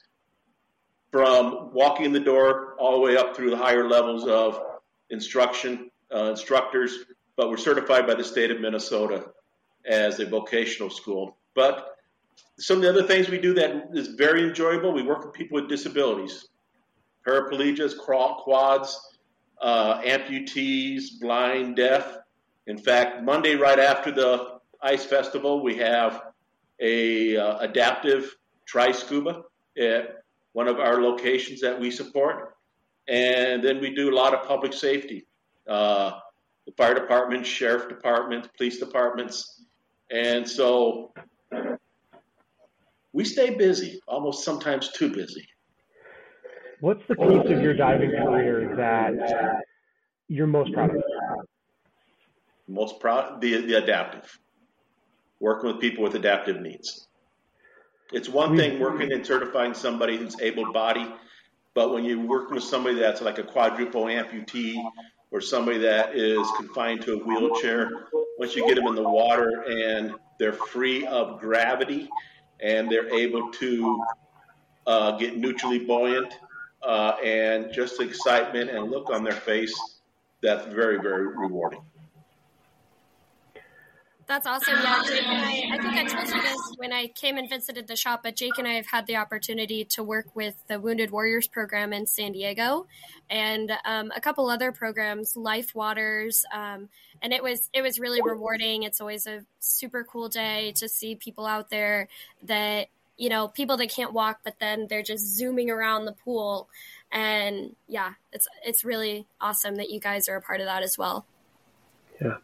from 1.12 1.74
walking 1.74 2.06
in 2.06 2.14
the 2.14 2.20
door 2.20 2.76
all 2.80 2.94
the 2.94 3.00
way 3.00 3.18
up 3.18 3.36
through 3.36 3.50
the 3.50 3.58
higher 3.58 3.88
levels 3.88 4.28
of 4.28 4.62
instruction, 5.10 5.90
uh, 6.14 6.30
instructors, 6.30 6.96
but 7.36 7.50
we're 7.50 7.58
certified 7.58 8.08
by 8.08 8.14
the 8.14 8.24
state 8.24 8.52
of 8.52 8.62
Minnesota 8.62 9.26
as 9.86 10.20
a 10.20 10.26
vocational 10.26 10.90
school. 10.90 11.38
But 11.54 11.91
some 12.60 12.78
of 12.78 12.84
the 12.84 12.90
other 12.90 13.04
things 13.04 13.30
we 13.30 13.40
do 13.40 13.54
that 13.56 13.90
is 13.94 14.10
very 14.10 14.48
enjoyable, 14.48 14.94
we 14.94 15.04
work 15.04 15.26
with 15.26 15.34
people 15.34 15.60
with 15.60 15.70
disabilities, 15.70 16.48
paraplegics, 17.28 17.98
quads, 17.98 19.00
uh, 19.62 20.02
amputees, 20.02 21.20
blind, 21.20 21.76
deaf. 21.76 22.18
In 22.68 22.78
fact, 22.78 23.24
Monday, 23.24 23.56
right 23.56 23.80
after 23.80 24.12
the 24.12 24.60
Ice 24.82 25.06
Festival, 25.06 25.64
we 25.64 25.76
have 25.78 26.24
a 26.80 27.38
uh, 27.38 27.60
adaptive 27.60 28.36
try 28.66 28.92
scuba 28.92 29.44
at 29.78 30.24
one 30.54 30.68
of 30.68 30.80
our 30.80 31.02
locations 31.02 31.62
that 31.62 31.80
we 31.80 31.90
support, 31.92 32.56
and 33.08 33.64
then 33.64 33.80
we 33.80 33.94
do 33.94 34.14
a 34.14 34.16
lot 34.16 34.34
of 34.34 34.48
public 34.48 34.74
safety, 34.74 35.26
uh, 35.68 36.12
the 36.66 36.72
fire 36.74 36.94
department, 36.94 37.46
sheriff 37.46 37.88
department, 37.88 38.50
police 38.58 38.80
departments, 38.80 39.64
and 40.12 40.48
so 40.48 41.14
we 43.14 43.26
stay 43.26 43.56
busy, 43.56 44.00
almost 44.08 44.44
sometimes 44.44 44.90
too 44.90 45.12
busy. 45.12 45.48
What's 46.80 47.06
the 47.08 47.16
piece 47.16 47.52
of 47.52 47.62
your 47.62 47.76
diving 47.76 48.12
career 48.12 48.76
that 48.76 49.64
you're 50.28 50.48
most 50.48 50.74
proud 50.74 50.96
of? 50.96 51.04
Most 52.68 53.00
proud 53.00 53.42
the 53.42 53.62
the 53.62 53.76
adaptive 53.76 54.40
working 55.40 55.72
with 55.72 55.82
people 55.82 56.04
with 56.04 56.16
adaptive 56.16 56.62
needs. 56.62 57.08
It's 58.14 58.30
one 58.30 58.56
thing 58.56 58.80
working 58.80 59.12
and 59.12 59.26
certifying 59.26 59.74
somebody 59.74 60.18
who's 60.18 60.40
able 60.40 60.72
bodied, 60.72 61.08
but 61.74 61.94
when 61.94 62.04
you're 62.04 62.20
working 62.20 62.56
with 62.56 62.64
somebody 62.64 62.96
that's 62.96 63.22
like 63.22 63.40
a 63.40 63.44
quadruple 63.44 64.04
amputee 64.06 64.84
or 65.32 65.42
somebody 65.42 65.80
that 65.80 66.16
is 66.16 66.48
confined 66.58 67.02
to 67.04 67.14
a 67.14 67.18
wheelchair, 67.18 67.90
once 68.38 68.56
you 68.56 68.68
get 68.68 68.76
them 68.76 68.88
in 68.88 68.96
the 68.96 69.10
water 69.10 69.64
and 69.68 70.14
they're 70.40 70.54
free 70.54 71.06
of 71.08 71.40
gravity 71.40 72.10
and 72.62 72.92
they're 72.92 73.14
able 73.14 73.52
to 73.52 74.04
uh, 74.88 75.18
get 75.18 75.38
neutrally 75.38 75.80
buoyant 75.80 76.34
uh, 76.84 77.16
and 77.24 77.72
just 77.72 78.00
excitement 78.02 78.70
and 78.70 78.90
look 78.90 79.10
on 79.10 79.24
their 79.24 79.34
face, 79.34 79.74
that's 80.42 80.66
very, 80.74 81.00
very 81.00 81.28
rewarding. 81.28 81.82
That's 84.32 84.48
awesome. 84.48 84.76
Yeah, 84.82 85.04
Jake 85.06 85.28
and 85.28 85.38
I, 85.38 85.76
I 85.76 85.78
think 85.78 85.94
I 85.94 86.06
told 86.06 86.26
you 86.30 86.42
this 86.42 86.74
when 86.78 86.94
I 86.94 87.08
came 87.08 87.38
and 87.38 87.50
visited 87.50 87.86
the 87.90 87.98
shop, 87.98 88.22
but 88.24 88.38
Jake 88.38 88.58
and 88.58 88.66
I 88.66 88.76
have 88.76 88.86
had 88.86 89.06
the 89.06 89.18
opportunity 89.18 89.84
to 89.84 90.04
work 90.04 90.34
with 90.34 90.56
the 90.70 90.80
Wounded 90.80 91.12
Warriors 91.12 91.50
program 91.50 91.92
in 91.92 92.08
San 92.08 92.32
Diego 92.32 92.88
and 93.30 93.74
um, 93.84 94.10
a 94.16 94.22
couple 94.22 94.50
other 94.50 94.72
programs, 94.72 95.36
Life 95.36 95.76
Waters. 95.76 96.46
Um, 96.54 96.88
and 97.22 97.34
it 97.34 97.44
was 97.44 97.70
it 97.74 97.82
was 97.82 98.00
really 98.00 98.22
rewarding. 98.22 98.84
It's 98.84 99.02
always 99.02 99.28
a 99.28 99.44
super 99.60 100.06
cool 100.06 100.30
day 100.30 100.72
to 100.78 100.88
see 100.88 101.16
people 101.16 101.46
out 101.46 101.70
there 101.70 102.08
that 102.44 102.88
you 103.18 103.28
know 103.28 103.50
people 103.50 103.76
that 103.76 103.90
can't 103.90 104.14
walk, 104.14 104.40
but 104.46 104.56
then 104.62 104.88
they're 104.90 105.04
just 105.04 105.28
zooming 105.28 105.70
around 105.70 106.06
the 106.06 106.14
pool, 106.14 106.70
and 107.12 107.76
yeah, 107.90 108.14
it's 108.32 108.48
it's 108.66 108.86
really 108.86 109.28
awesome 109.42 109.76
that 109.76 109.90
you 109.90 110.00
guys 110.00 110.30
are 110.30 110.38
a 110.38 110.42
part 110.42 110.62
of 110.62 110.68
that 110.68 110.84
as 110.84 110.98
well. 110.98 111.26
Yeah. 112.22 112.38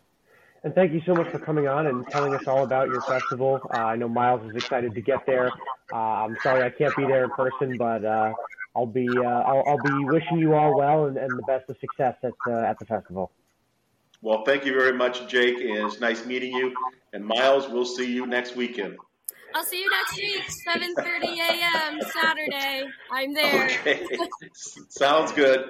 And 0.67 0.75
thank 0.75 0.91
you 0.91 1.01
so 1.05 1.15
much 1.15 1.31
for 1.31 1.39
coming 1.39 1.65
on 1.65 1.87
and 1.87 2.05
telling 2.09 2.35
us 2.35 2.41
all 2.45 2.65
about 2.65 2.89
your 2.89 2.99
festival. 3.03 3.61
Uh, 3.73 3.77
I 3.77 3.95
know 3.95 4.09
Myles 4.09 4.41
is 4.51 4.53
excited 4.57 4.93
to 4.95 4.99
get 4.99 5.25
there. 5.25 5.49
Uh, 5.93 5.95
I'm 5.95 6.35
sorry 6.43 6.61
I 6.61 6.69
can't 6.69 6.93
be 6.93 7.03
there 7.03 7.23
in 7.23 7.29
person, 7.29 7.77
but 7.77 8.03
uh, 8.03 8.33
I'll 8.75 8.85
be 8.85 9.23
uh, 9.23 9.29
I'll, 9.29 9.63
I'll, 9.65 9.77
be 9.77 10.03
wishing 10.03 10.39
you 10.39 10.55
all 10.55 10.77
well 10.77 11.05
and, 11.05 11.15
and 11.15 11.39
the 11.39 11.43
best 11.43 11.69
of 11.69 11.77
success 11.79 12.15
at 12.21 12.33
uh, 12.45 12.69
at 12.69 12.79
the 12.79 12.85
festival. 12.85 13.31
Well, 14.21 14.43
thank 14.43 14.65
you 14.65 14.73
very 14.73 14.91
much, 14.91 15.25
Jake. 15.29 15.55
It's 15.57 16.01
nice 16.01 16.25
meeting 16.25 16.51
you. 16.51 16.75
And 17.13 17.25
Myles, 17.25 17.69
we'll 17.69 17.85
see 17.85 18.11
you 18.11 18.27
next 18.27 18.57
weekend. 18.57 18.97
I'll 19.55 19.63
see 19.63 19.79
you 19.79 19.89
next 19.89 20.17
week, 20.17 20.43
7:30 20.67 21.37
a.m. 21.49 22.01
Saturday. 22.01 22.83
I'm 23.09 23.33
there. 23.33 23.63
Okay. 23.63 24.05
Sounds 24.89 25.31
good. 25.31 25.63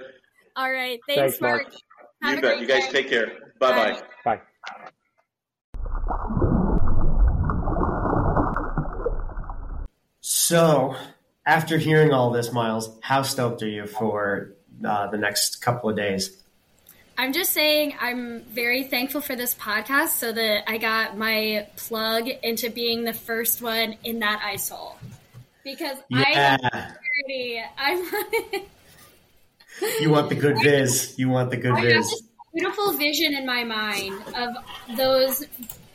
All 0.55 0.71
right. 0.71 0.99
Thanks, 1.05 1.37
Thanks 1.37 1.41
Mark. 1.41 1.71
Mark. 2.19 2.35
you 2.35 2.41
bet. 2.41 2.61
You 2.61 2.65
guys 2.65 2.87
take 2.87 3.09
care. 3.09 3.27
Bye-bye. 3.59 4.01
Bye. 4.25 4.41
So, 10.22 10.95
after 11.45 11.78
hearing 11.78 12.11
all 12.11 12.32
this, 12.32 12.51
Myles, 12.51 12.97
how 13.01 13.22
stoked 13.22 13.63
are 13.63 13.68
you 13.68 13.86
for 13.86 14.53
uh, 14.86 15.07
the 15.07 15.18
next 15.18 15.61
couple 15.61 15.89
of 15.89 15.95
days? 15.95 16.41
I'm 17.18 17.34
just 17.34 17.51
saying 17.51 17.95
I'm 17.99 18.43
very 18.43 18.84
thankful 18.84 19.22
for 19.22 19.36
this 19.36 19.55
podcast 19.55 20.09
so 20.09 20.32
that 20.32 20.70
I 20.70 20.78
got 20.78 21.18
my 21.18 21.68
plug 21.76 22.28
into 22.28 22.70
being 22.70 23.03
the 23.03 23.13
first 23.13 23.61
one 23.61 23.95
in 24.03 24.20
that 24.20 24.41
ice 24.43 24.70
hole. 24.70 24.97
Because 25.63 25.97
Yeah. 26.09 26.57
I 26.61 27.65
I 27.78 28.63
You 29.99 30.11
want 30.11 30.30
the 30.30 30.36
good 30.36 30.57
viz. 30.61 31.15
You 31.18 31.30
want 31.30 31.49
the 31.49 31.57
good 31.57 31.74
I 31.74 31.82
viz. 31.82 32.26
Beautiful 32.57 32.93
vision 32.93 33.35
in 33.35 33.45
my 33.45 33.63
mind 33.63 34.19
of 34.35 34.55
those 34.97 35.45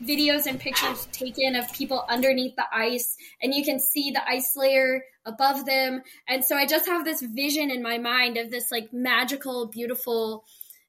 videos 0.05 0.47
and 0.47 0.61
pictures 0.61 1.07
taken 1.13 1.57
of 1.57 1.73
people 1.73 2.05
underneath 2.09 2.55
the 2.55 2.65
ice, 2.73 3.17
and 3.41 3.53
you 3.53 3.65
can 3.65 3.81
see 3.81 4.13
the 4.13 4.23
ice 4.29 4.57
layer 4.57 5.03
above 5.27 5.67
them. 5.67 6.03
And 6.29 6.45
so 6.45 6.57
I 6.57 6.67
just 6.67 6.87
have 6.87 7.05
this 7.05 7.21
vision 7.21 7.71
in 7.71 7.83
my 7.83 7.99
mind 7.99 8.37
of 8.37 8.51
this 8.51 8.71
like 8.71 8.93
magical, 8.93 9.67
beautiful 9.67 10.45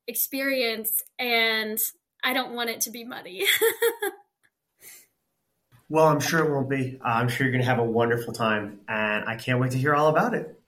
experience, 0.07 1.01
and 1.17 1.79
I 2.23 2.33
don't 2.33 2.53
want 2.53 2.69
it 2.69 2.81
to 2.81 2.91
be 2.91 3.03
muddy. 3.03 3.45
Well, 5.89 6.07
I'm 6.07 6.21
sure 6.21 6.43
it 6.43 6.51
won't 6.51 6.71
be. 6.71 6.97
I'm 7.03 7.29
sure 7.29 7.45
you're 7.45 7.51
going 7.51 7.63
to 7.63 7.69
have 7.69 7.77
a 7.77 7.83
wonderful 7.83 8.33
time, 8.33 8.79
and 8.87 9.25
I 9.29 9.35
can't 9.35 9.59
wait 9.59 9.71
to 9.71 9.77
hear 9.77 9.93
all 9.93 10.07
about 10.07 10.33
it. 10.33 10.59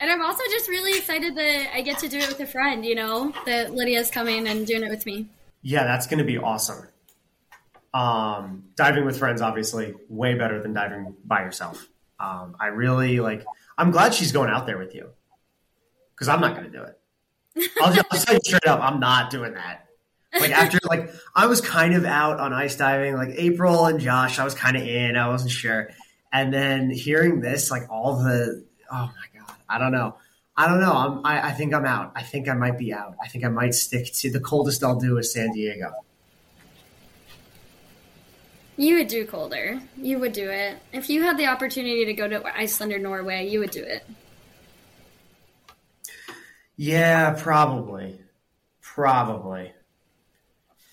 And 0.00 0.10
I'm 0.10 0.22
also 0.22 0.42
just 0.50 0.68
really 0.68 0.98
excited 0.98 1.34
that 1.36 1.70
I 1.74 1.82
get 1.82 1.98
to 1.98 2.08
do 2.08 2.18
it 2.18 2.28
with 2.28 2.40
a 2.40 2.46
friend, 2.46 2.84
you 2.84 2.94
know, 2.94 3.32
that 3.46 3.74
Lydia's 3.74 4.10
coming 4.10 4.46
and 4.48 4.66
doing 4.66 4.82
it 4.82 4.90
with 4.90 5.06
me. 5.06 5.26
Yeah, 5.62 5.84
that's 5.84 6.06
going 6.06 6.18
to 6.18 6.24
be 6.24 6.38
awesome. 6.38 6.86
Um, 7.92 8.64
diving 8.76 9.04
with 9.04 9.18
friends, 9.18 9.40
obviously, 9.40 9.94
way 10.08 10.34
better 10.34 10.62
than 10.62 10.74
diving 10.74 11.16
by 11.24 11.40
yourself. 11.40 11.88
Um, 12.20 12.56
I 12.60 12.66
really 12.66 13.20
like. 13.20 13.44
I'm 13.78 13.90
glad 13.90 14.14
she's 14.14 14.32
going 14.32 14.50
out 14.50 14.66
there 14.66 14.78
with 14.78 14.94
you 14.94 15.10
because 16.14 16.28
I'm 16.28 16.40
not 16.40 16.56
going 16.56 16.70
to 16.70 16.78
do 16.78 16.82
it. 16.84 17.70
I'll 17.82 17.92
just 17.92 18.06
I'll 18.10 18.20
tell 18.20 18.34
you 18.34 18.40
straight 18.44 18.66
up, 18.66 18.80
I'm 18.80 19.00
not 19.00 19.30
doing 19.30 19.54
that. 19.54 19.86
Like 20.38 20.50
after 20.50 20.78
like 20.84 21.10
I 21.34 21.46
was 21.46 21.60
kind 21.60 21.94
of 21.94 22.04
out 22.04 22.40
on 22.40 22.52
ice 22.52 22.76
diving, 22.76 23.14
like 23.14 23.30
April 23.36 23.86
and 23.86 24.00
Josh, 24.00 24.38
I 24.38 24.44
was 24.44 24.54
kind 24.54 24.76
of 24.76 24.82
in, 24.82 25.16
I 25.16 25.28
wasn't 25.28 25.50
sure, 25.50 25.90
and 26.32 26.52
then 26.52 26.90
hearing 26.90 27.40
this, 27.40 27.70
like 27.70 27.90
all 27.90 28.16
the, 28.22 28.64
oh 28.90 28.94
my 28.94 29.35
god, 29.35 29.35
I 29.68 29.78
don't 29.78 29.92
know. 29.92 30.16
I 30.56 30.66
don't 30.68 30.80
know. 30.80 30.92
I'm, 30.92 31.26
I, 31.26 31.48
I 31.48 31.52
think 31.52 31.74
I'm 31.74 31.84
out. 31.84 32.12
I 32.14 32.22
think 32.22 32.48
I 32.48 32.54
might 32.54 32.78
be 32.78 32.92
out. 32.92 33.16
I 33.22 33.28
think 33.28 33.44
I 33.44 33.48
might 33.48 33.74
stick 33.74 34.12
to 34.14 34.30
the 34.30 34.40
coldest 34.40 34.82
I'll 34.82 34.98
do 34.98 35.18
is 35.18 35.32
San 35.32 35.52
Diego. 35.52 35.92
You 38.78 38.96
would 38.96 39.08
do 39.08 39.26
colder. 39.26 39.80
You 39.96 40.18
would 40.18 40.32
do 40.32 40.50
it. 40.50 40.78
If 40.92 41.08
you 41.08 41.22
had 41.22 41.38
the 41.38 41.46
opportunity 41.46 42.04
to 42.04 42.12
go 42.12 42.28
to 42.28 42.44
Iceland 42.44 42.92
or 42.92 42.98
Norway, 42.98 43.48
you 43.48 43.60
would 43.60 43.70
do 43.70 43.82
it. 43.82 44.06
Yeah, 46.76 47.34
probably. 47.38 48.20
Probably. 48.82 49.72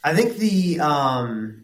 I 0.04 0.14
think 0.14 0.38
the 0.38 0.80
um 0.80 1.64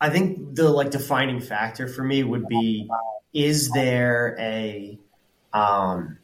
I 0.00 0.10
think 0.10 0.54
the 0.54 0.68
like 0.68 0.90
defining 0.90 1.40
factor 1.40 1.88
for 1.88 2.04
me 2.04 2.22
would 2.22 2.46
be 2.46 2.88
is 3.32 3.70
there 3.70 4.36
a 4.38 4.98
um 5.52 6.18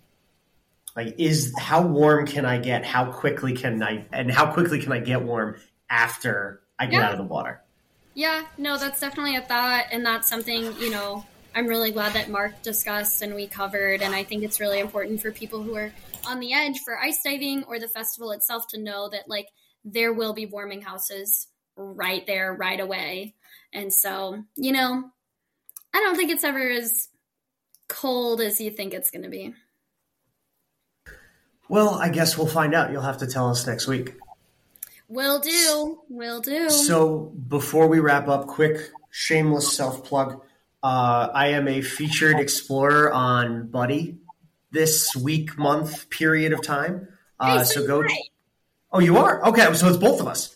like 0.96 1.14
is 1.18 1.52
how 1.58 1.86
warm 1.86 2.26
can 2.26 2.44
I 2.44 2.58
get? 2.58 2.84
How 2.84 3.10
quickly 3.10 3.54
can 3.54 3.82
I 3.82 4.06
and 4.12 4.30
how 4.30 4.52
quickly 4.52 4.80
can 4.80 4.92
I 4.92 5.00
get 5.00 5.22
warm 5.22 5.56
after 5.90 6.62
I 6.78 6.86
get 6.86 6.98
Yeah. 6.98 7.06
out 7.06 7.12
of 7.12 7.18
the 7.18 7.24
water? 7.24 7.60
Yeah, 8.14 8.46
no, 8.58 8.78
that's 8.78 9.00
definitely 9.00 9.34
a 9.36 9.40
thought, 9.42 9.86
and 9.90 10.06
that's 10.06 10.28
something, 10.28 10.72
you 10.80 10.90
know, 10.90 11.26
I'm 11.52 11.66
really 11.66 11.90
glad 11.90 12.12
that 12.12 12.28
Mark 12.28 12.62
discussed 12.62 13.22
and 13.22 13.34
we 13.34 13.48
covered, 13.48 14.02
and 14.02 14.14
I 14.14 14.22
think 14.22 14.44
it's 14.44 14.60
really 14.60 14.78
important 14.78 15.20
for 15.20 15.32
people 15.32 15.62
who 15.62 15.74
are 15.74 15.92
on 16.26 16.38
the 16.38 16.52
edge 16.52 16.78
for 16.84 16.96
ice 16.96 17.20
diving 17.24 17.64
or 17.64 17.80
the 17.80 17.88
festival 17.88 18.30
itself 18.30 18.68
to 18.68 18.78
know 18.80 19.08
that, 19.08 19.28
like, 19.28 19.48
there 19.84 20.12
will 20.12 20.32
be 20.32 20.46
warming 20.46 20.80
houses 20.80 21.48
right 21.76 22.24
there, 22.26 22.54
right 22.54 22.78
away. 22.78 23.34
And 23.72 23.92
so, 23.92 24.44
you 24.56 24.70
know, 24.70 25.10
I 25.92 26.00
don't 26.00 26.14
think 26.16 26.30
it's 26.30 26.44
ever 26.44 26.70
as 26.70 27.08
cold 27.88 28.40
as 28.40 28.60
you 28.60 28.70
think 28.70 28.94
it's 28.94 29.10
going 29.10 29.22
to 29.22 29.28
be. 29.28 29.54
Well, 31.68 31.94
I 31.94 32.10
guess 32.10 32.36
we'll 32.36 32.46
find 32.46 32.74
out. 32.74 32.92
You'll 32.92 33.02
have 33.02 33.18
to 33.18 33.26
tell 33.26 33.48
us 33.50 33.66
next 33.66 33.86
week. 33.86 34.14
Will 35.08 35.38
do. 35.38 36.00
Will 36.08 36.40
do. 36.40 36.70
So 36.70 37.32
before 37.48 37.86
we 37.86 38.00
wrap 38.00 38.28
up, 38.28 38.46
quick 38.46 38.90
shameless 39.10 39.74
self 39.74 40.04
plug. 40.04 40.42
Uh, 40.82 41.28
I 41.32 41.48
am 41.48 41.68
a 41.68 41.80
featured 41.80 42.38
explorer 42.38 43.12
on 43.12 43.68
Buddy 43.68 44.18
this 44.70 45.14
week, 45.16 45.56
month 45.56 46.10
period 46.10 46.52
of 46.52 46.62
time. 46.62 47.08
Uh, 47.40 47.58
Hey, 47.58 47.64
so 47.64 47.80
so 47.80 47.86
go. 47.86 48.02
I. 48.02 48.18
Oh, 48.92 48.98
you 49.00 49.16
are 49.16 49.44
okay. 49.46 49.72
So 49.74 49.88
it's 49.88 49.96
both 49.96 50.20
of 50.20 50.26
us. 50.26 50.54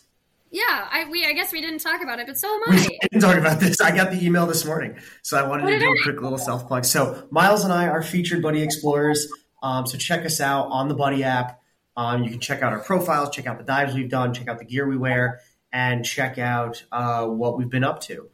Yeah, 0.51 0.63
I 0.91 1.07
we 1.11 1.25
I 1.25 1.33
guess 1.33 1.51
we 1.51 1.61
didn't 1.61 1.79
talk 1.79 2.01
about 2.01 2.19
it, 2.19 2.27
but 2.27 2.37
so 2.37 2.47
am 2.47 2.61
We 2.69 2.77
I. 2.77 2.87
didn't 3.03 3.21
talk 3.21 3.37
about 3.37 3.59
this. 3.59 3.79
I 3.81 3.95
got 3.95 4.11
the 4.11 4.23
email 4.25 4.47
this 4.47 4.65
morning, 4.65 4.97
so 5.21 5.37
I 5.37 5.47
wanted 5.47 5.65
What 5.65 5.71
to 5.71 5.79
do 5.79 5.85
a 5.85 5.89
I- 5.91 6.03
quick 6.03 6.21
little 6.21 6.37
self 6.39 6.67
plug. 6.67 6.85
So 6.85 7.27
Myles 7.31 7.63
and 7.63 7.71
I 7.73 7.87
are 7.87 8.01
featured 8.01 8.41
Buddy 8.41 8.61
Explorers. 8.63 9.27
Um, 9.61 9.85
so 9.85 9.97
check 9.97 10.25
us 10.25 10.39
out 10.41 10.67
on 10.71 10.87
the 10.87 10.95
Buddy 10.95 11.23
app. 11.23 11.61
Um, 11.97 12.23
you 12.23 12.31
can 12.31 12.39
check 12.39 12.61
out 12.63 12.71
our 12.71 12.79
profiles, 12.79 13.29
check 13.29 13.45
out 13.45 13.57
the 13.57 13.63
dives 13.63 13.93
we've 13.93 14.09
done, 14.09 14.33
check 14.33 14.47
out 14.47 14.57
the 14.57 14.65
gear 14.65 14.87
we 14.87 14.97
wear, 14.97 15.41
and 15.73 16.03
check 16.05 16.37
out 16.37 16.83
uh, 16.91 17.25
what 17.25 17.57
we've 17.57 17.69
been 17.69 17.83
up 17.83 17.99
to. 18.03 18.29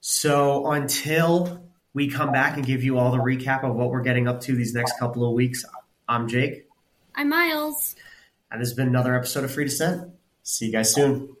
So 0.00 0.70
until 0.72 1.64
we 1.94 2.08
come 2.08 2.32
back 2.32 2.56
and 2.56 2.66
give 2.66 2.82
you 2.82 2.98
all 2.98 3.12
the 3.12 3.18
recap 3.18 3.62
of 3.62 3.74
what 3.76 3.90
we're 3.90 4.02
getting 4.02 4.26
up 4.26 4.40
to 4.42 4.54
these 4.56 4.74
next 4.74 4.98
couple 4.98 5.24
of 5.26 5.32
weeks, 5.32 5.64
I'm 6.08 6.26
Jake, 6.28 6.66
I'm 7.14 7.28
Myles. 7.28 7.94
and 8.50 8.60
this 8.60 8.68
has 8.68 8.76
been 8.76 8.88
another 8.88 9.14
episode 9.14 9.44
of 9.44 9.52
Free 9.52 9.64
Descent. 9.64 10.10
See 10.42 10.66
you 10.66 10.72
guys 10.72 10.94
soon. 10.94 11.36